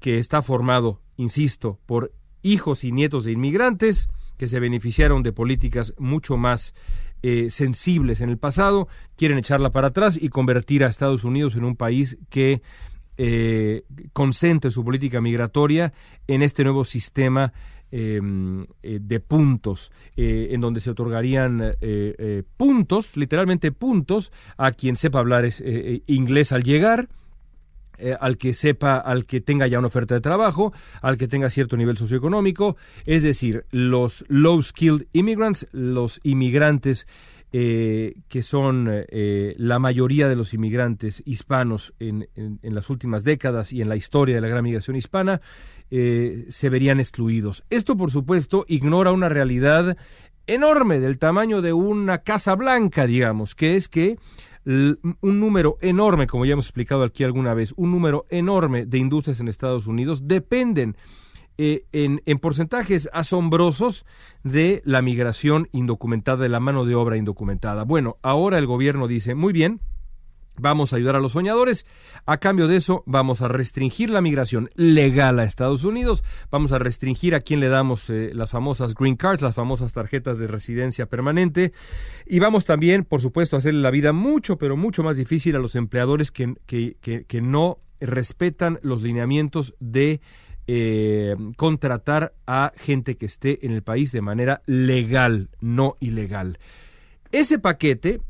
que 0.00 0.18
está 0.18 0.42
formado, 0.42 1.00
insisto, 1.16 1.78
por 1.86 2.12
hijos 2.42 2.84
y 2.84 2.92
nietos 2.92 3.24
de 3.24 3.32
inmigrantes 3.32 4.08
que 4.36 4.48
se 4.48 4.60
beneficiaron 4.60 5.22
de 5.22 5.32
políticas 5.32 5.94
mucho 5.98 6.36
más 6.36 6.74
eh, 7.22 7.48
sensibles 7.48 8.20
en 8.20 8.28
el 8.28 8.38
pasado, 8.38 8.86
quieren 9.16 9.38
echarla 9.38 9.70
para 9.70 9.88
atrás 9.88 10.18
y 10.20 10.28
convertir 10.28 10.84
a 10.84 10.88
Estados 10.88 11.24
Unidos 11.24 11.56
en 11.56 11.64
un 11.64 11.74
país 11.74 12.18
que 12.28 12.60
eh, 13.16 13.84
concentre 14.12 14.70
su 14.70 14.84
política 14.84 15.20
migratoria 15.20 15.92
en 16.26 16.42
este 16.42 16.64
nuevo 16.64 16.84
sistema 16.84 17.52
em, 17.52 17.62
eh, 17.96 18.98
de 19.00 19.20
puntos, 19.20 19.92
en 20.16 20.60
donde 20.60 20.80
se 20.80 20.90
otorgarían 20.90 21.62
puntos, 22.56 23.16
literalmente 23.16 23.72
puntos, 23.72 24.32
a 24.56 24.72
quien 24.72 24.96
sepa 24.96 25.20
hablar 25.20 25.44
inglés 26.06 26.52
al 26.52 26.62
llegar, 26.62 27.08
eh, 27.98 28.16
al 28.20 28.36
que 28.36 28.54
sepa, 28.54 28.96
al 28.96 29.24
que 29.24 29.40
tenga 29.40 29.68
ya 29.68 29.78
una 29.78 29.86
oferta 29.86 30.14
de 30.14 30.20
trabajo, 30.20 30.72
al 31.00 31.16
que 31.16 31.28
tenga 31.28 31.48
cierto 31.48 31.76
nivel 31.76 31.96
socioeconómico, 31.96 32.76
es 33.06 33.22
decir, 33.22 33.66
los 33.70 34.24
low 34.28 34.60
skilled 34.60 35.06
immigrants, 35.12 35.68
los 35.70 36.18
inmigrantes 36.24 37.06
eh, 37.56 38.16
que 38.26 38.42
son 38.42 38.88
eh, 38.90 39.54
la 39.58 39.78
mayoría 39.78 40.28
de 40.28 40.34
los 40.34 40.54
inmigrantes 40.54 41.22
hispanos 41.24 41.94
en, 42.00 42.28
las 42.62 42.90
últimas 42.90 43.22
décadas 43.22 43.72
y 43.72 43.80
en 43.80 43.88
la 43.88 43.94
historia 43.94 44.34
de 44.34 44.40
la 44.40 44.48
gran 44.48 44.64
migración 44.64 44.96
hispana, 44.96 45.40
se 45.90 46.68
verían 46.70 46.98
excluidos. 46.98 47.64
Esto, 47.70 47.96
por 47.96 48.10
supuesto, 48.10 48.64
ignora 48.68 49.12
una 49.12 49.28
realidad 49.28 49.96
enorme 50.46 51.00
del 51.00 51.18
tamaño 51.18 51.62
de 51.62 51.72
una 51.72 52.18
casa 52.18 52.54
blanca, 52.54 53.06
digamos, 53.06 53.54
que 53.54 53.76
es 53.76 53.88
que 53.88 54.18
un 54.64 55.40
número 55.40 55.76
enorme, 55.80 56.26
como 56.26 56.46
ya 56.46 56.54
hemos 56.54 56.66
explicado 56.66 57.04
aquí 57.04 57.22
alguna 57.22 57.54
vez, 57.54 57.74
un 57.76 57.90
número 57.90 58.24
enorme 58.30 58.86
de 58.86 58.98
industrias 58.98 59.40
en 59.40 59.48
Estados 59.48 59.86
Unidos 59.86 60.26
dependen 60.26 60.96
eh, 61.58 61.82
en, 61.92 62.22
en, 62.24 62.38
porcentajes 62.38 63.08
asombrosos 63.12 64.06
de 64.42 64.82
la 64.84 65.02
migración 65.02 65.68
indocumentada, 65.70 66.42
de 66.42 66.48
la 66.48 66.60
mano 66.60 66.84
de 66.84 66.94
obra 66.94 67.16
indocumentada. 67.16 67.84
Bueno, 67.84 68.16
ahora 68.22 68.58
el 68.58 68.66
gobierno 68.66 69.06
dice, 69.06 69.34
muy 69.34 69.52
bien, 69.52 69.80
Vamos 70.56 70.92
a 70.92 70.96
ayudar 70.96 71.16
a 71.16 71.20
los 71.20 71.32
soñadores. 71.32 71.84
A 72.26 72.38
cambio 72.38 72.68
de 72.68 72.76
eso, 72.76 73.02
vamos 73.06 73.42
a 73.42 73.48
restringir 73.48 74.10
la 74.10 74.20
migración 74.20 74.70
legal 74.76 75.40
a 75.40 75.44
Estados 75.44 75.82
Unidos. 75.82 76.22
Vamos 76.50 76.70
a 76.72 76.78
restringir 76.78 77.34
a 77.34 77.40
quien 77.40 77.58
le 77.58 77.68
damos 77.68 78.08
eh, 78.08 78.30
las 78.34 78.50
famosas 78.50 78.94
green 78.94 79.16
cards, 79.16 79.42
las 79.42 79.56
famosas 79.56 79.92
tarjetas 79.92 80.38
de 80.38 80.46
residencia 80.46 81.06
permanente. 81.06 81.72
Y 82.26 82.38
vamos 82.38 82.64
también, 82.64 83.04
por 83.04 83.20
supuesto, 83.20 83.56
a 83.56 83.58
hacerle 83.58 83.80
la 83.80 83.90
vida 83.90 84.12
mucho, 84.12 84.56
pero 84.56 84.76
mucho 84.76 85.02
más 85.02 85.16
difícil 85.16 85.56
a 85.56 85.58
los 85.58 85.74
empleadores 85.74 86.30
que, 86.30 86.54
que, 86.66 87.40
no 87.42 87.78
respetan 88.00 88.78
los 88.82 89.02
lineamientos 89.02 89.74
de 89.80 90.20
eh, 90.66 91.34
contratar 91.56 92.32
a 92.46 92.72
gente 92.76 93.16
que 93.16 93.26
esté 93.26 93.66
en 93.66 93.72
el 93.72 93.82
país 93.82 94.12
de 94.12 94.22
manera 94.22 94.62
legal, 94.66 95.50
no 95.60 95.96
ilegal. 96.00 96.58
Ese 97.32 97.58
paquete 97.58 98.20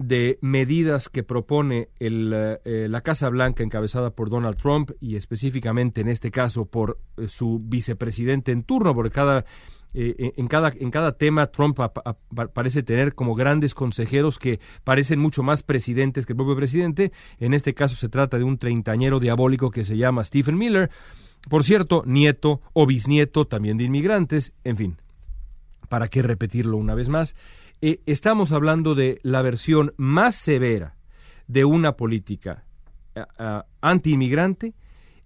de 0.00 0.38
medidas 0.40 1.10
que 1.10 1.22
propone 1.22 1.90
eh, 2.00 2.86
la 2.88 3.00
Casa 3.02 3.28
Blanca 3.28 3.62
encabezada 3.62 4.10
por 4.10 4.30
Donald 4.30 4.56
Trump 4.56 4.92
y 5.00 5.16
específicamente 5.16 6.00
en 6.00 6.08
este 6.08 6.30
caso 6.30 6.64
por 6.64 6.98
eh, 7.16 7.28
su 7.28 7.60
vicepresidente 7.62 8.50
en 8.50 8.62
turno, 8.62 8.94
porque 8.94 9.10
cada, 9.10 9.44
eh, 9.92 10.32
en, 10.36 10.48
cada, 10.48 10.72
en 10.74 10.90
cada 10.90 11.18
tema 11.18 11.48
Trump 11.48 11.78
parece 12.54 12.82
tener 12.82 13.14
como 13.14 13.34
grandes 13.34 13.74
consejeros 13.74 14.38
que 14.38 14.58
parecen 14.84 15.18
mucho 15.18 15.42
más 15.42 15.62
presidentes 15.62 16.24
que 16.24 16.32
el 16.32 16.38
propio 16.38 16.56
presidente. 16.56 17.12
En 17.38 17.52
este 17.52 17.74
caso 17.74 17.94
se 17.94 18.08
trata 18.08 18.38
de 18.38 18.44
un 18.44 18.56
treintañero 18.56 19.20
diabólico 19.20 19.70
que 19.70 19.84
se 19.84 19.98
llama 19.98 20.24
Stephen 20.24 20.56
Miller, 20.56 20.90
por 21.50 21.62
cierto, 21.62 22.04
nieto 22.06 22.62
o 22.72 22.86
bisnieto 22.86 23.46
también 23.46 23.76
de 23.76 23.84
inmigrantes, 23.84 24.54
en 24.64 24.76
fin. 24.76 24.96
¿Para 25.90 26.08
qué 26.08 26.22
repetirlo 26.22 26.76
una 26.76 26.94
vez 26.94 27.08
más? 27.08 27.34
Eh, 27.82 28.02
estamos 28.04 28.52
hablando 28.52 28.94
de 28.94 29.20
la 29.22 29.40
versión 29.40 29.94
más 29.96 30.34
severa 30.34 30.96
de 31.48 31.64
una 31.64 31.96
política 31.96 32.66
eh, 33.14 33.24
eh, 33.38 33.62
anti-inmigrante 33.80 34.74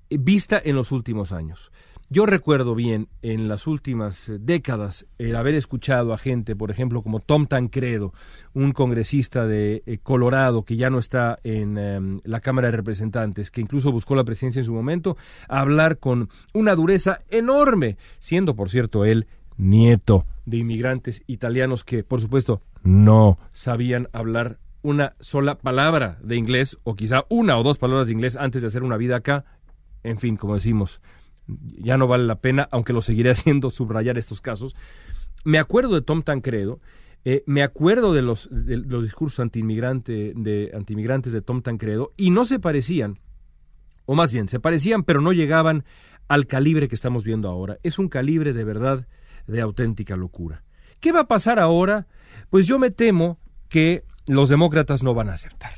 vista 0.09 0.63
en 0.65 0.77
los 0.77 0.93
últimos 0.93 1.33
años. 1.33 1.73
Yo 2.11 2.27
recuerdo 2.27 2.77
bien 2.77 3.09
en 3.23 3.49
las 3.49 3.67
últimas 3.67 4.31
décadas 4.39 5.07
el 5.19 5.35
haber 5.35 5.55
escuchado 5.55 6.13
a 6.13 6.19
gente, 6.19 6.55
por 6.55 6.71
ejemplo, 6.71 7.03
como 7.03 7.19
Tom 7.19 7.47
Tancredo, 7.47 8.13
un 8.53 8.71
congresista 8.71 9.49
de 9.49 9.99
Colorado 10.05 10.65
que 10.65 10.77
ya 10.77 10.91
no 10.91 10.99
está 10.99 11.41
en 11.43 11.77
em, 11.77 12.21
la 12.23 12.41
Cámara 12.41 12.69
de 12.69 12.77
Representantes, 12.77 13.51
que 13.51 13.63
incluso 13.63 13.91
buscó 13.91 14.15
la 14.15 14.23
presidencia 14.23 14.61
en 14.61 14.67
su 14.67 14.75
momento, 14.75 15.17
hablar 15.49 15.99
con 15.99 16.29
una 16.53 16.77
dureza 16.77 17.19
enorme, 17.31 17.97
siendo, 18.21 18.55
por 18.55 18.69
cierto, 18.69 19.05
él 19.07 19.27
nieto 19.57 20.25
de 20.47 20.59
inmigrantes 20.59 21.23
italianos 21.27 21.85
que, 21.85 22.05
por 22.05 22.21
supuesto, 22.21 22.61
no 22.83 23.37
sabían 23.53 24.09
hablar 24.13 24.59
una 24.83 25.17
sola 25.19 25.59
palabra 25.59 26.19
de 26.23 26.37
inglés 26.37 26.79
o 26.85 26.95
quizá 26.95 27.25
una 27.31 27.59
o 27.59 27.63
dos 27.63 27.79
palabras 27.79 28.07
de 28.07 28.13
inglés 28.13 28.37
antes 28.37 28.61
de 28.61 28.69
hacer 28.69 28.83
una 28.83 28.99
vida 28.99 29.17
acá. 29.17 29.45
En 30.03 30.19
fin, 30.19 30.37
como 30.37 30.55
decimos, 30.55 31.01
ya 31.47 31.97
no 31.97 32.07
vale 32.07 32.25
la 32.25 32.41
pena, 32.41 32.69
aunque 32.71 32.93
lo 32.93 33.01
seguiré 33.01 33.31
haciendo, 33.33 33.71
subrayar 33.71 34.19
estos 34.19 34.41
casos. 34.41 34.77
Me 35.45 35.59
acuerdo 35.59 35.95
de 35.95 36.03
Tom 36.03 36.23
Tancredo, 36.23 36.81
eh, 37.25 37.43
me 37.47 37.63
acuerdo 37.63 38.13
de 38.13 38.23
los, 38.23 38.49
de 38.51 38.77
los 38.77 39.03
discursos 39.03 39.41
anti-inmigrante, 39.41 40.35
de, 40.37 40.71
anti-inmigrantes 40.75 41.33
de 41.33 41.41
Tom 41.41 41.63
Tancredo 41.63 42.13
y 42.19 42.31
no 42.31 42.45
se 42.45 42.59
parecían, 42.59 43.19
o 44.05 44.15
más 44.15 44.33
bien, 44.33 44.49
se 44.49 44.61
parecían, 44.61 45.03
pero 45.03 45.23
no 45.23 45.33
llegaban 45.33 45.85
al 46.29 46.47
calibre 46.47 46.89
que 46.89 46.95
estamos 46.95 47.25
viendo 47.25 47.49
ahora. 47.49 47.79
Es 47.83 47.99
un 47.99 48.09
calibre 48.09 48.53
de 48.53 48.65
verdad 48.65 49.07
de 49.47 49.61
auténtica 49.61 50.17
locura. 50.17 50.65
¿Qué 51.01 51.13
va 51.13 51.21
a 51.21 51.29
pasar 51.29 51.59
ahora? 51.59 52.07
Pues 52.51 52.67
yo 52.67 52.79
me 52.79 52.91
temo 52.91 53.39
que 53.69 54.05
los 54.27 54.49
demócratas 54.49 55.03
no 55.03 55.15
van 55.15 55.29
a 55.29 55.35
aceptar. 55.35 55.73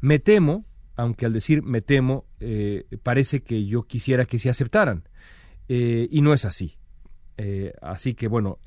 Me 0.00 0.18
temo, 0.18 0.66
aunque 0.96 1.26
al 1.26 1.32
decir 1.32 1.62
me 1.62 1.80
temo, 1.80 2.26
eh, 2.40 2.84
parece 3.02 3.42
que 3.42 3.64
yo 3.64 3.84
quisiera 3.84 4.26
que 4.26 4.38
se 4.38 4.50
aceptaran. 4.50 5.08
Eh, 5.68 6.08
y 6.10 6.20
no 6.20 6.34
es 6.34 6.44
así. 6.44 6.76
Eh, 7.36 7.72
así 7.80 8.14
que 8.14 8.28
bueno, 8.28 8.58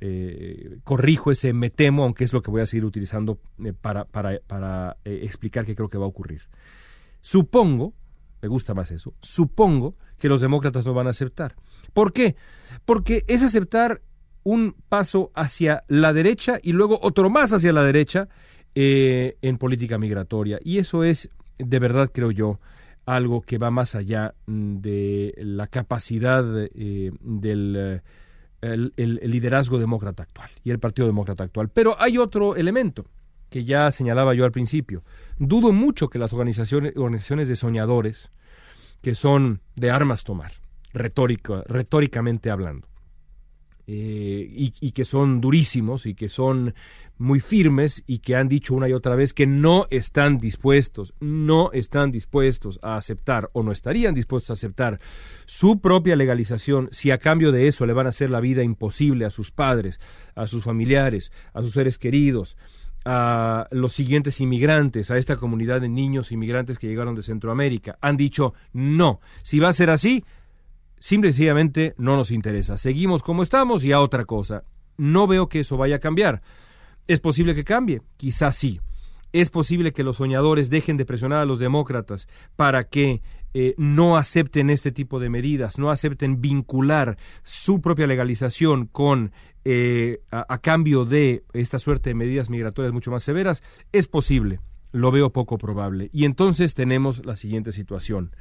corrijo 0.84 1.32
ese 1.32 1.54
me 1.54 1.70
temo, 1.70 2.04
aunque 2.04 2.24
es 2.24 2.34
lo 2.34 2.42
que 2.42 2.52
voy 2.52 2.62
a 2.62 2.66
seguir 2.66 2.86
utilizando 2.86 3.40
para, 3.82 4.06
para, 4.06 4.40
para 4.46 4.98
explicar 5.06 5.66
qué 5.66 5.76
creo 5.76 5.90
que 5.90 5.98
va 5.98 6.06
a 6.06 6.10
ocurrir. 6.10 6.42
Supongo, 7.22 7.94
me 8.42 8.48
gusta 8.48 8.74
más 8.74 8.92
eso, 8.92 9.14
supongo 9.22 9.96
que 10.20 10.30
los 10.30 10.42
demócratas 10.42 10.86
no 10.86 10.94
van 10.94 11.08
a 11.08 11.12
aceptar. 11.12 11.56
¿Por 11.94 12.14
qué? 12.14 12.36
Porque 12.86 13.24
es 13.28 13.44
aceptar 13.44 14.02
un 14.44 14.76
paso 14.88 15.32
hacia 15.36 15.84
la 15.88 16.14
derecha 16.14 16.58
y 16.62 16.72
luego 16.72 17.00
otro 17.02 17.30
más 17.30 17.52
hacia 17.54 17.74
la 17.74 17.84
derecha 17.84 18.30
eh, 18.76 19.38
en 19.42 19.58
política 19.58 19.98
migratoria. 19.98 20.60
Y 20.64 20.78
eso 20.78 21.04
es, 21.04 21.30
de 21.58 21.80
verdad 21.80 22.10
creo 22.14 22.32
yo, 22.32 22.60
algo 23.06 23.42
que 23.42 23.58
va 23.58 23.72
más 23.72 23.96
allá 23.96 24.36
mm, 24.46 24.78
de 24.78 25.34
la 25.38 25.68
capacidad 25.68 26.46
eh, 26.64 27.12
del 27.22 28.02
eh, 28.62 28.82
liderazgo 28.96 29.80
demócrata 29.80 30.24
actual 30.24 30.50
y 30.64 30.72
el 30.72 30.80
Partido 30.80 31.08
Demócrata 31.08 31.44
actual. 31.44 31.70
Pero 31.70 31.96
hay 32.00 32.18
otro 32.18 32.56
elemento 32.56 33.06
que 33.50 33.64
ya 33.64 33.92
señalaba 33.92 34.34
yo 34.34 34.46
al 34.46 34.52
principio. 34.52 35.02
Dudo 35.40 35.72
mucho 35.72 36.10
que 36.10 36.20
las 36.20 36.34
organizaciones 36.34 37.50
de 37.50 37.56
soñadores, 37.56 38.32
que 39.02 39.16
son 39.16 39.62
de 39.76 39.92
armas 39.92 40.24
tomar, 40.24 40.54
retórica, 40.94 41.64
retóricamente 41.68 42.50
hablando, 42.50 42.88
eh, 43.90 44.46
y, 44.50 44.92
que 44.92 45.06
son 45.06 45.40
durísimos 45.40 46.08
y 46.08 46.14
que 46.14 46.28
son 46.28 46.74
muy 47.18 47.40
firmes 47.40 48.04
y 48.06 48.20
que 48.20 48.36
han 48.36 48.50
dicho 48.50 48.76
una 48.76 48.90
y 48.90 48.94
otra 48.94 49.16
vez 49.16 49.34
que 49.34 49.48
no 49.48 49.86
están 49.92 50.40
dispuestos, 50.40 51.14
no 51.22 51.72
están 51.72 52.12
dispuestos 52.12 52.80
a 52.82 52.98
aceptar 52.98 53.48
o 53.54 53.64
no 53.64 53.72
estarían 53.72 54.14
dispuestos 54.14 54.50
a 54.50 54.54
aceptar 54.54 55.00
su 55.46 55.80
propia 55.80 56.18
legalización 56.18 56.90
si 56.92 57.12
a 57.12 57.18
cambio 57.18 57.54
de 57.54 57.68
eso 57.68 57.86
le 57.86 57.94
van 57.94 58.08
a 58.08 58.10
hacer 58.10 58.30
la 58.30 58.42
vida 58.42 58.62
imposible 58.62 59.24
a 59.24 59.32
sus 59.32 59.52
padres, 59.52 60.02
a 60.36 60.48
sus 60.48 60.66
familiares, 60.66 61.32
a 61.54 61.64
sus 61.64 61.72
seres 61.72 61.98
queridos, 61.98 62.58
a 63.10 63.68
los 63.72 63.94
siguientes 63.94 64.42
inmigrantes, 64.42 65.12
a 65.12 65.18
esta 65.18 65.38
comunidad 65.38 65.80
de 65.80 65.88
niños 65.88 66.34
inmigrantes 66.34 66.78
que 66.78 66.88
llegaron 66.88 67.16
de 67.16 67.24
Centroamérica. 67.24 67.98
Han 68.02 68.18
dicho 68.18 68.54
no, 68.74 69.22
si 69.44 69.60
va 69.60 69.70
a 69.70 69.74
ser 69.74 69.90
así, 69.90 70.26
simple 71.00 71.30
y 71.30 71.34
sencillamente 71.34 71.96
no 71.98 72.18
nos 72.18 72.32
interesa. 72.32 72.76
Seguimos 72.76 73.24
como 73.24 73.44
estamos 73.44 73.86
y 73.86 73.94
a 73.94 74.02
otra 74.02 74.26
cosa. 74.26 74.64
No 74.98 75.26
veo 75.26 75.48
que 75.48 75.62
eso 75.62 75.78
vaya 75.78 75.96
a 75.96 76.00
cambiar. 76.00 76.42
¿Es 77.08 77.22
posible 77.22 77.56
que 77.56 77.64
cambie? 77.64 78.02
Quizás 78.18 78.58
sí. 78.58 78.82
Es 79.32 79.50
posible 79.52 79.94
que 79.94 80.04
los 80.04 80.18
soñadores 80.18 80.70
dejen 80.70 80.98
de 80.98 81.06
presionar 81.06 81.40
a 81.40 81.46
los 81.46 81.60
demócratas 81.60 82.28
para 82.58 82.84
que 82.84 83.22
eh, 83.54 83.74
no 83.78 84.18
acepten 84.18 84.70
este 84.70 84.92
tipo 84.92 85.20
de 85.20 85.30
medidas, 85.30 85.78
no 85.80 85.90
acepten 85.90 86.42
vincular 86.42 87.18
su 87.44 87.82
propia 87.82 88.08
legalización 88.08 88.86
con 88.88 89.32
eh, 89.66 90.22
a, 90.32 90.58
cambio 90.60 91.06
de 91.06 91.44
esta 91.54 91.80
suerte 91.80 92.12
de 92.12 92.16
medidas 92.16 92.50
migratorias 92.50 92.94
mucho 92.94 93.12
más 93.12 93.24
severas. 93.24 93.64
Es 93.92 94.08
posible, 94.08 94.60
lo 94.92 95.12
veo 95.12 95.32
poco 95.32 95.58
probable. 95.58 96.10
Y 96.14 96.26
entonces 96.26 96.74
tenemos 96.74 97.26
la 97.26 97.36
siguiente 97.36 97.72
situación 97.72 98.32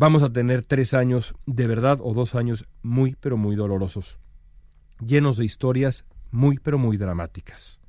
vamos 0.00 0.22
a 0.22 0.32
tener 0.32 0.64
tres 0.64 0.94
años 0.94 1.34
de 1.44 1.66
verdad 1.66 1.98
o 2.02 2.14
dos 2.14 2.34
años 2.34 2.64
muy 2.82 3.16
pero 3.20 3.36
muy 3.36 3.54
dolorosos, 3.54 4.18
llenos 5.04 5.36
de 5.36 5.44
historias 5.44 6.06
muy 6.30 6.56
pero 6.58 6.78
muy 6.78 6.96
dramáticas. 6.96 7.80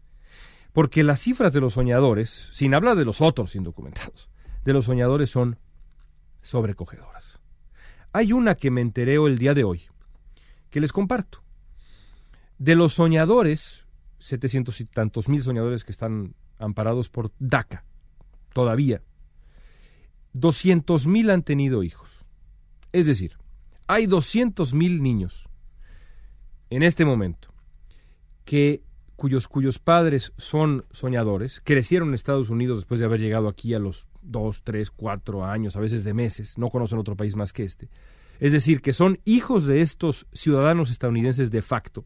Porque 0.73 1.03
las 1.03 1.21
cifras 1.21 1.53
de 1.53 1.61
los 1.61 1.73
soñadores, 1.73 2.49
sin 2.51 2.73
hablar 2.73 2.97
de 2.97 3.05
los 3.05 3.21
otros 3.21 3.55
indocumentados, 3.55 4.29
de 4.65 4.73
los 4.73 4.85
soñadores 4.85 5.29
son 5.29 5.57
sobrecogedoras. 6.41 7.39
Hay 8.13 8.33
una 8.33 8.55
que 8.55 8.71
me 8.71 8.81
enteré 8.81 9.15
el 9.15 9.37
día 9.37 9.53
de 9.53 9.63
hoy, 9.63 9.83
que 10.69 10.81
les 10.81 10.91
comparto. 10.91 11.43
De 12.57 12.75
los 12.75 12.93
soñadores, 12.93 13.85
setecientos 14.17 14.81
y 14.81 14.85
tantos 14.85 15.29
mil 15.29 15.41
soñadores 15.43 15.83
que 15.83 15.91
están 15.91 16.35
amparados 16.59 17.09
por 17.09 17.31
DACA, 17.39 17.85
todavía 18.53 19.01
200 20.33 21.07
mil 21.07 21.29
han 21.29 21.43
tenido 21.43 21.83
hijos. 21.83 22.25
Es 22.91 23.05
decir, 23.05 23.37
hay 23.87 24.05
200 24.05 24.73
mil 24.73 25.01
niños 25.01 25.49
en 26.69 26.83
este 26.83 27.05
momento 27.05 27.49
que 28.45 28.83
cuyos, 29.15 29.47
cuyos 29.47 29.79
padres 29.79 30.33
son 30.37 30.85
soñadores, 30.91 31.61
crecieron 31.63 32.09
en 32.09 32.15
Estados 32.15 32.49
Unidos 32.49 32.77
después 32.77 32.99
de 32.99 33.05
haber 33.05 33.19
llegado 33.19 33.47
aquí 33.47 33.73
a 33.73 33.79
los 33.79 34.07
2, 34.31 34.61
3, 34.63 34.91
4 34.91 35.45
años, 35.45 35.75
a 35.75 35.79
veces 35.79 36.03
de 36.03 36.13
meses, 36.13 36.57
no 36.57 36.69
conocen 36.69 36.99
otro 36.99 37.15
país 37.15 37.35
más 37.35 37.53
que 37.53 37.63
este. 37.63 37.89
Es 38.39 38.53
decir, 38.53 38.81
que 38.81 38.93
son 38.93 39.19
hijos 39.25 39.65
de 39.65 39.81
estos 39.81 40.25
ciudadanos 40.33 40.89
estadounidenses 40.89 41.51
de 41.51 41.61
facto, 41.61 42.03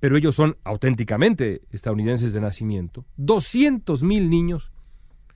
pero 0.00 0.16
ellos 0.16 0.34
son 0.34 0.58
auténticamente 0.64 1.62
estadounidenses 1.70 2.32
de 2.32 2.40
nacimiento. 2.40 3.06
200 3.16 4.02
mil 4.02 4.28
niños 4.28 4.70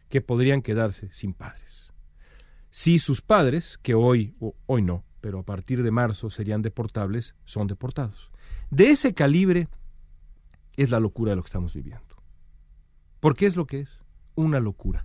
que 0.09 0.20
podrían 0.20 0.61
quedarse 0.61 1.09
sin 1.12 1.33
padres 1.33 1.81
si 2.70 2.99
sus 2.99 3.20
padres, 3.20 3.79
que 3.83 3.94
hoy, 3.94 4.35
hoy 4.66 4.83
no, 4.83 5.05
pero 5.20 5.40
a 5.40 5.44
partir 5.44 5.83
de 5.83 5.90
marzo 5.90 6.31
serían 6.31 6.62
deportables, 6.62 7.35
son 7.44 7.66
deportados. 7.66 8.31
De 8.70 8.90
ese 8.90 9.12
calibre 9.12 9.68
es 10.77 10.90
la 10.90 11.01
locura 11.01 11.31
de 11.31 11.37
lo 11.37 11.42
que 11.42 11.49
estamos 11.49 11.75
viviendo. 11.75 12.16
¿Por 13.18 13.37
qué 13.37 13.46
es 13.46 13.57
lo 13.57 13.66
que 13.66 13.81
es? 13.81 13.99
Una 14.37 14.61
locura. 14.61 15.05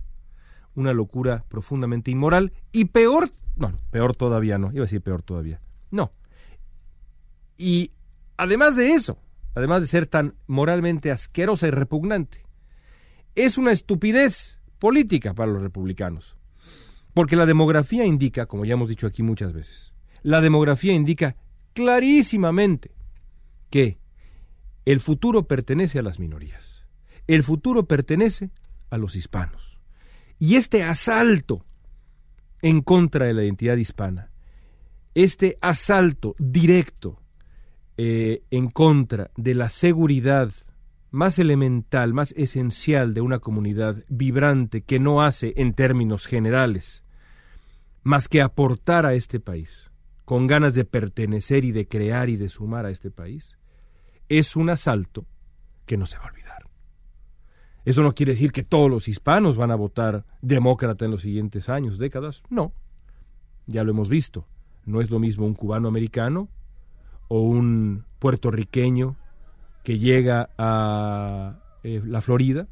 Una 0.76 0.92
locura 0.92 1.44
profundamente 1.48 2.12
inmoral 2.12 2.52
y 2.70 2.84
peor, 2.84 3.30
no, 3.56 3.72
peor 3.90 4.14
todavía 4.14 4.58
no, 4.58 4.70
iba 4.70 4.82
a 4.82 4.86
decir 4.86 5.00
peor 5.02 5.22
todavía. 5.22 5.60
No. 5.90 6.12
Y 7.56 7.90
además 8.36 8.76
de 8.76 8.92
eso, 8.92 9.18
además 9.54 9.80
de 9.80 9.88
ser 9.88 10.06
tan 10.06 10.36
moralmente 10.46 11.10
asquerosa 11.10 11.66
y 11.66 11.70
repugnante, 11.70 12.44
es 13.34 13.58
una 13.58 13.72
estupidez 13.72 14.60
política 14.78 15.34
para 15.34 15.50
los 15.50 15.62
republicanos. 15.62 16.36
Porque 17.14 17.36
la 17.36 17.46
demografía 17.46 18.04
indica, 18.04 18.46
como 18.46 18.64
ya 18.64 18.74
hemos 18.74 18.90
dicho 18.90 19.06
aquí 19.06 19.22
muchas 19.22 19.52
veces, 19.52 19.94
la 20.22 20.40
demografía 20.40 20.92
indica 20.92 21.36
clarísimamente 21.72 22.90
que 23.70 23.98
el 24.84 25.00
futuro 25.00 25.48
pertenece 25.48 25.98
a 25.98 26.02
las 26.02 26.18
minorías. 26.18 26.86
El 27.26 27.42
futuro 27.42 27.86
pertenece 27.86 28.50
a 28.90 28.98
los 28.98 29.16
hispanos. 29.16 29.65
Y 30.38 30.56
este 30.56 30.82
asalto 30.82 31.64
en 32.62 32.82
contra 32.82 33.26
de 33.26 33.34
la 33.34 33.44
identidad 33.44 33.76
hispana, 33.76 34.30
este 35.14 35.56
asalto 35.60 36.34
directo 36.38 37.20
eh, 37.96 38.42
en 38.50 38.68
contra 38.68 39.30
de 39.36 39.54
la 39.54 39.68
seguridad 39.68 40.52
más 41.10 41.38
elemental, 41.38 42.12
más 42.12 42.32
esencial 42.36 43.14
de 43.14 43.22
una 43.22 43.38
comunidad 43.38 43.96
vibrante 44.08 44.82
que 44.82 44.98
no 44.98 45.22
hace 45.22 45.54
en 45.56 45.72
términos 45.72 46.26
generales 46.26 47.04
más 48.06 48.28
que 48.28 48.40
aportar 48.40 49.04
a 49.04 49.14
este 49.14 49.40
país, 49.40 49.90
con 50.24 50.46
ganas 50.46 50.76
de 50.76 50.84
pertenecer 50.84 51.64
y 51.64 51.72
de 51.72 51.88
crear 51.88 52.28
y 52.28 52.36
de 52.36 52.48
sumar 52.48 52.86
a 52.86 52.90
este 52.90 53.10
país, 53.10 53.58
es 54.28 54.54
un 54.54 54.70
asalto 54.70 55.26
que 55.86 55.96
no 55.96 56.06
se 56.06 56.16
va 56.18 56.26
a 56.26 56.28
olvidar. 56.28 56.45
Eso 57.86 58.02
no 58.02 58.14
quiere 58.14 58.32
decir 58.32 58.50
que 58.50 58.64
todos 58.64 58.90
los 58.90 59.06
hispanos 59.06 59.56
van 59.56 59.70
a 59.70 59.76
votar 59.76 60.26
demócrata 60.42 61.04
en 61.04 61.12
los 61.12 61.22
siguientes 61.22 61.68
años, 61.68 61.98
décadas. 61.98 62.42
No, 62.50 62.72
ya 63.66 63.84
lo 63.84 63.92
hemos 63.92 64.08
visto. 64.08 64.44
No 64.84 65.00
es 65.00 65.10
lo 65.10 65.20
mismo 65.20 65.46
un 65.46 65.54
cubano 65.54 65.86
americano 65.86 66.48
o 67.28 67.40
un 67.42 68.04
puertorriqueño 68.18 69.16
que 69.84 70.00
llega 70.00 70.50
a 70.58 71.60
eh, 71.84 72.02
la 72.04 72.20
Florida 72.20 72.66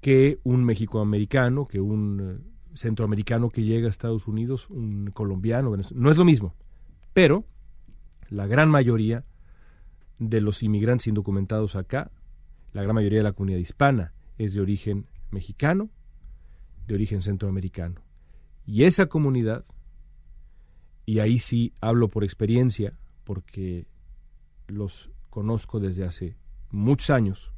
que 0.00 0.38
un 0.44 0.64
mexicoamericano, 0.64 1.66
que 1.66 1.80
un 1.80 2.20
eh, 2.40 2.50
centroamericano 2.74 3.48
que 3.48 3.64
llega 3.64 3.88
a 3.88 3.90
Estados 3.90 4.28
Unidos, 4.28 4.70
un 4.70 5.10
colombiano, 5.12 5.76
no 5.94 6.10
es 6.10 6.16
lo 6.16 6.24
mismo. 6.24 6.54
Pero 7.12 7.44
la 8.28 8.46
gran 8.46 8.70
mayoría 8.70 9.24
de 10.20 10.40
los 10.40 10.62
inmigrantes 10.62 11.08
indocumentados 11.08 11.74
acá, 11.74 12.12
la 12.72 12.82
gran 12.82 12.94
mayoría 12.94 13.18
de 13.18 13.24
la 13.24 13.32
comunidad 13.32 13.58
hispana 13.58 14.12
es 14.38 14.54
de 14.54 14.60
origen 14.60 15.06
mexicano, 15.30 15.90
de 16.86 16.94
origen 16.94 17.22
centroamericano. 17.22 18.00
Y 18.66 18.84
esa 18.84 19.06
comunidad, 19.06 19.64
y 21.06 21.18
ahí 21.18 21.38
sí 21.38 21.72
hablo 21.80 22.08
por 22.08 22.24
experiencia, 22.24 22.96
porque 23.24 23.86
los 24.68 25.10
conozco 25.30 25.80
desde 25.80 26.04
hace 26.04 26.36
muchos 26.70 27.10
años, 27.10 27.52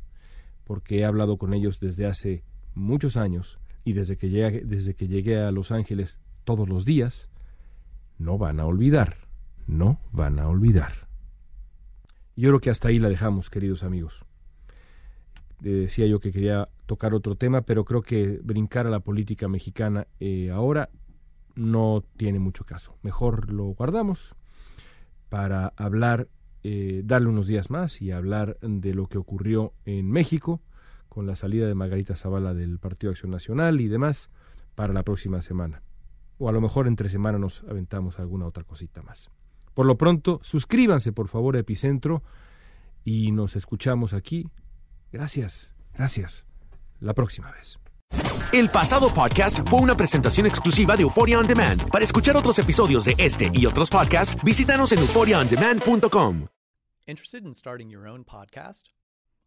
porque 0.64 1.00
he 1.00 1.04
hablado 1.04 1.36
con 1.36 1.54
ellos 1.54 1.80
desde 1.80 2.06
hace 2.06 2.44
muchos 2.74 3.16
años 3.16 3.58
y 3.84 3.92
desde 3.92 4.16
que 4.16 4.30
llegué, 4.30 4.62
desde 4.64 4.94
que 4.94 5.08
llegué 5.08 5.38
a 5.38 5.50
Los 5.50 5.72
Ángeles 5.72 6.18
todos 6.44 6.68
los 6.68 6.84
días, 6.84 7.28
no 8.18 8.38
van 8.38 8.60
a 8.60 8.66
olvidar, 8.66 9.16
no 9.66 10.00
van 10.12 10.38
a 10.38 10.48
olvidar. 10.48 11.08
Yo 12.36 12.48
creo 12.48 12.60
que 12.60 12.70
hasta 12.70 12.88
ahí 12.88 12.98
la 12.98 13.08
dejamos, 13.08 13.50
queridos 13.50 13.82
amigos. 13.82 14.24
Decía 15.62 16.06
yo 16.06 16.18
que 16.18 16.32
quería 16.32 16.68
tocar 16.86 17.14
otro 17.14 17.36
tema, 17.36 17.62
pero 17.62 17.84
creo 17.84 18.02
que 18.02 18.40
brincar 18.42 18.88
a 18.88 18.90
la 18.90 18.98
política 18.98 19.46
mexicana 19.46 20.08
eh, 20.18 20.50
ahora 20.52 20.90
no 21.54 22.04
tiene 22.16 22.40
mucho 22.40 22.64
caso. 22.64 22.96
Mejor 23.02 23.52
lo 23.52 23.66
guardamos 23.66 24.34
para 25.28 25.72
hablar, 25.76 26.28
eh, 26.64 27.02
darle 27.04 27.28
unos 27.28 27.46
días 27.46 27.70
más 27.70 28.02
y 28.02 28.10
hablar 28.10 28.58
de 28.60 28.92
lo 28.92 29.06
que 29.06 29.18
ocurrió 29.18 29.72
en 29.84 30.10
México 30.10 30.60
con 31.08 31.26
la 31.26 31.36
salida 31.36 31.68
de 31.68 31.76
Margarita 31.76 32.16
Zavala 32.16 32.54
del 32.54 32.80
Partido 32.80 33.12
Acción 33.12 33.30
Nacional 33.30 33.80
y 33.80 33.86
demás 33.86 34.30
para 34.74 34.92
la 34.92 35.04
próxima 35.04 35.42
semana. 35.42 35.82
O 36.38 36.48
a 36.48 36.52
lo 36.52 36.60
mejor 36.60 36.88
entre 36.88 37.08
semana 37.08 37.38
nos 37.38 37.62
aventamos 37.64 38.18
alguna 38.18 38.46
otra 38.46 38.64
cosita 38.64 39.00
más. 39.02 39.30
Por 39.74 39.86
lo 39.86 39.96
pronto, 39.96 40.40
suscríbanse 40.42 41.12
por 41.12 41.28
favor 41.28 41.54
a 41.54 41.60
Epicentro 41.60 42.24
y 43.04 43.30
nos 43.30 43.54
escuchamos 43.54 44.12
aquí. 44.12 44.48
Gracias, 45.12 45.72
gracias. 45.94 46.46
La 47.00 47.12
próxima 47.14 47.52
vez. 47.52 47.78
El 48.52 48.68
pasado 48.68 49.12
podcast 49.12 49.60
fue 49.68 49.80
una 49.80 49.96
presentación 49.96 50.46
exclusiva 50.46 50.96
de 50.96 51.02
Euphoria 51.02 51.38
On 51.38 51.46
Demand. 51.46 51.90
Para 51.90 52.04
escuchar 52.04 52.36
otros 52.36 52.58
episodios 52.58 53.04
de 53.04 53.14
este 53.18 53.50
y 53.54 53.66
otros 53.66 53.88
podcasts, 53.88 54.42
visítanos 54.42 54.92
en 54.92 54.98
euphoriaondemand.com. 54.98 56.48
Interested 57.06 57.44
in 57.44 57.54
starting 57.54 57.90
your 57.90 58.06
own 58.06 58.24
podcast? 58.24 58.92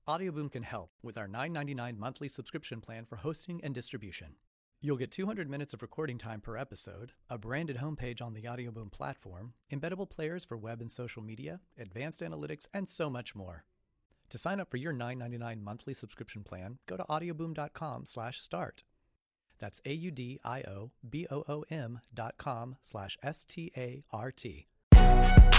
Audioboom 0.07 0.51
can 0.51 0.63
help 0.63 0.91
with 1.01 1.17
our 1.17 1.27
$9.99 1.27 1.97
monthly 1.97 2.27
subscription 2.27 2.81
plan 2.81 3.05
for 3.05 3.17
hosting 3.17 3.63
and 3.63 3.73
distribution. 3.73 4.35
You'll 4.81 4.97
get 4.97 5.11
200 5.11 5.49
minutes 5.49 5.73
of 5.73 5.81
recording 5.81 6.17
time 6.17 6.41
per 6.41 6.57
episode, 6.57 7.13
a 7.29 7.37
branded 7.37 7.77
homepage 7.77 8.21
on 8.21 8.33
the 8.33 8.43
Audioboom 8.43 8.91
platform, 8.91 9.53
embeddable 9.71 10.09
players 10.09 10.43
for 10.43 10.57
web 10.57 10.81
and 10.81 10.91
social 10.91 11.23
media, 11.23 11.59
advanced 11.79 12.21
analytics, 12.21 12.67
and 12.73 12.87
so 12.87 13.09
much 13.09 13.33
more. 13.33 13.65
To 14.29 14.37
sign 14.37 14.59
up 14.59 14.69
for 14.69 14.77
your 14.77 14.93
$9.99 14.93 15.61
monthly 15.61 15.93
subscription 15.93 16.43
plan, 16.43 16.79
go 16.87 16.97
to 16.97 17.03
audioboom.com 17.03 18.05
slash 18.05 18.39
start. 18.41 18.83
That's 19.59 19.79
A-U-D-I-O-B-O-O-M 19.85 20.41
dot 22.13 22.37
com 22.37 22.75
slash 22.81 23.17
S-T-A-R-T. 23.23 24.67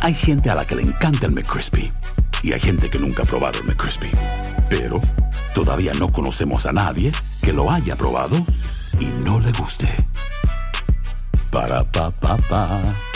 Hay 0.03 0.15
gente 0.15 0.51
a 0.51 0.55
la 0.55 0.67
que 0.67 0.77
le 0.77 0.83
encanta 0.83 1.27
el 1.27 1.33
McCrispy 1.33 1.91
y 2.43 2.53
hay 2.53 2.61
gente 2.61 2.91
que 2.91 2.99
nunca 2.99 3.23
ha 3.23 3.27
probado 3.27 3.59
el 3.61 3.65
McCrispy. 3.65 4.11
Pero 4.69 5.01
todavía 5.55 5.93
no 5.99 6.13
conocemos 6.13 6.67
a 6.67 6.73
nadie 6.73 7.13
que 7.43 7.53
lo 7.53 7.71
haya 7.71 7.97
probado 7.97 8.37
y 9.01 9.07
no 9.25 9.41
le 9.41 9.53
guste. 9.53 9.89
Para 11.51 11.91
pa 11.91 12.11
pa 12.11 12.37
pa. 12.37 13.16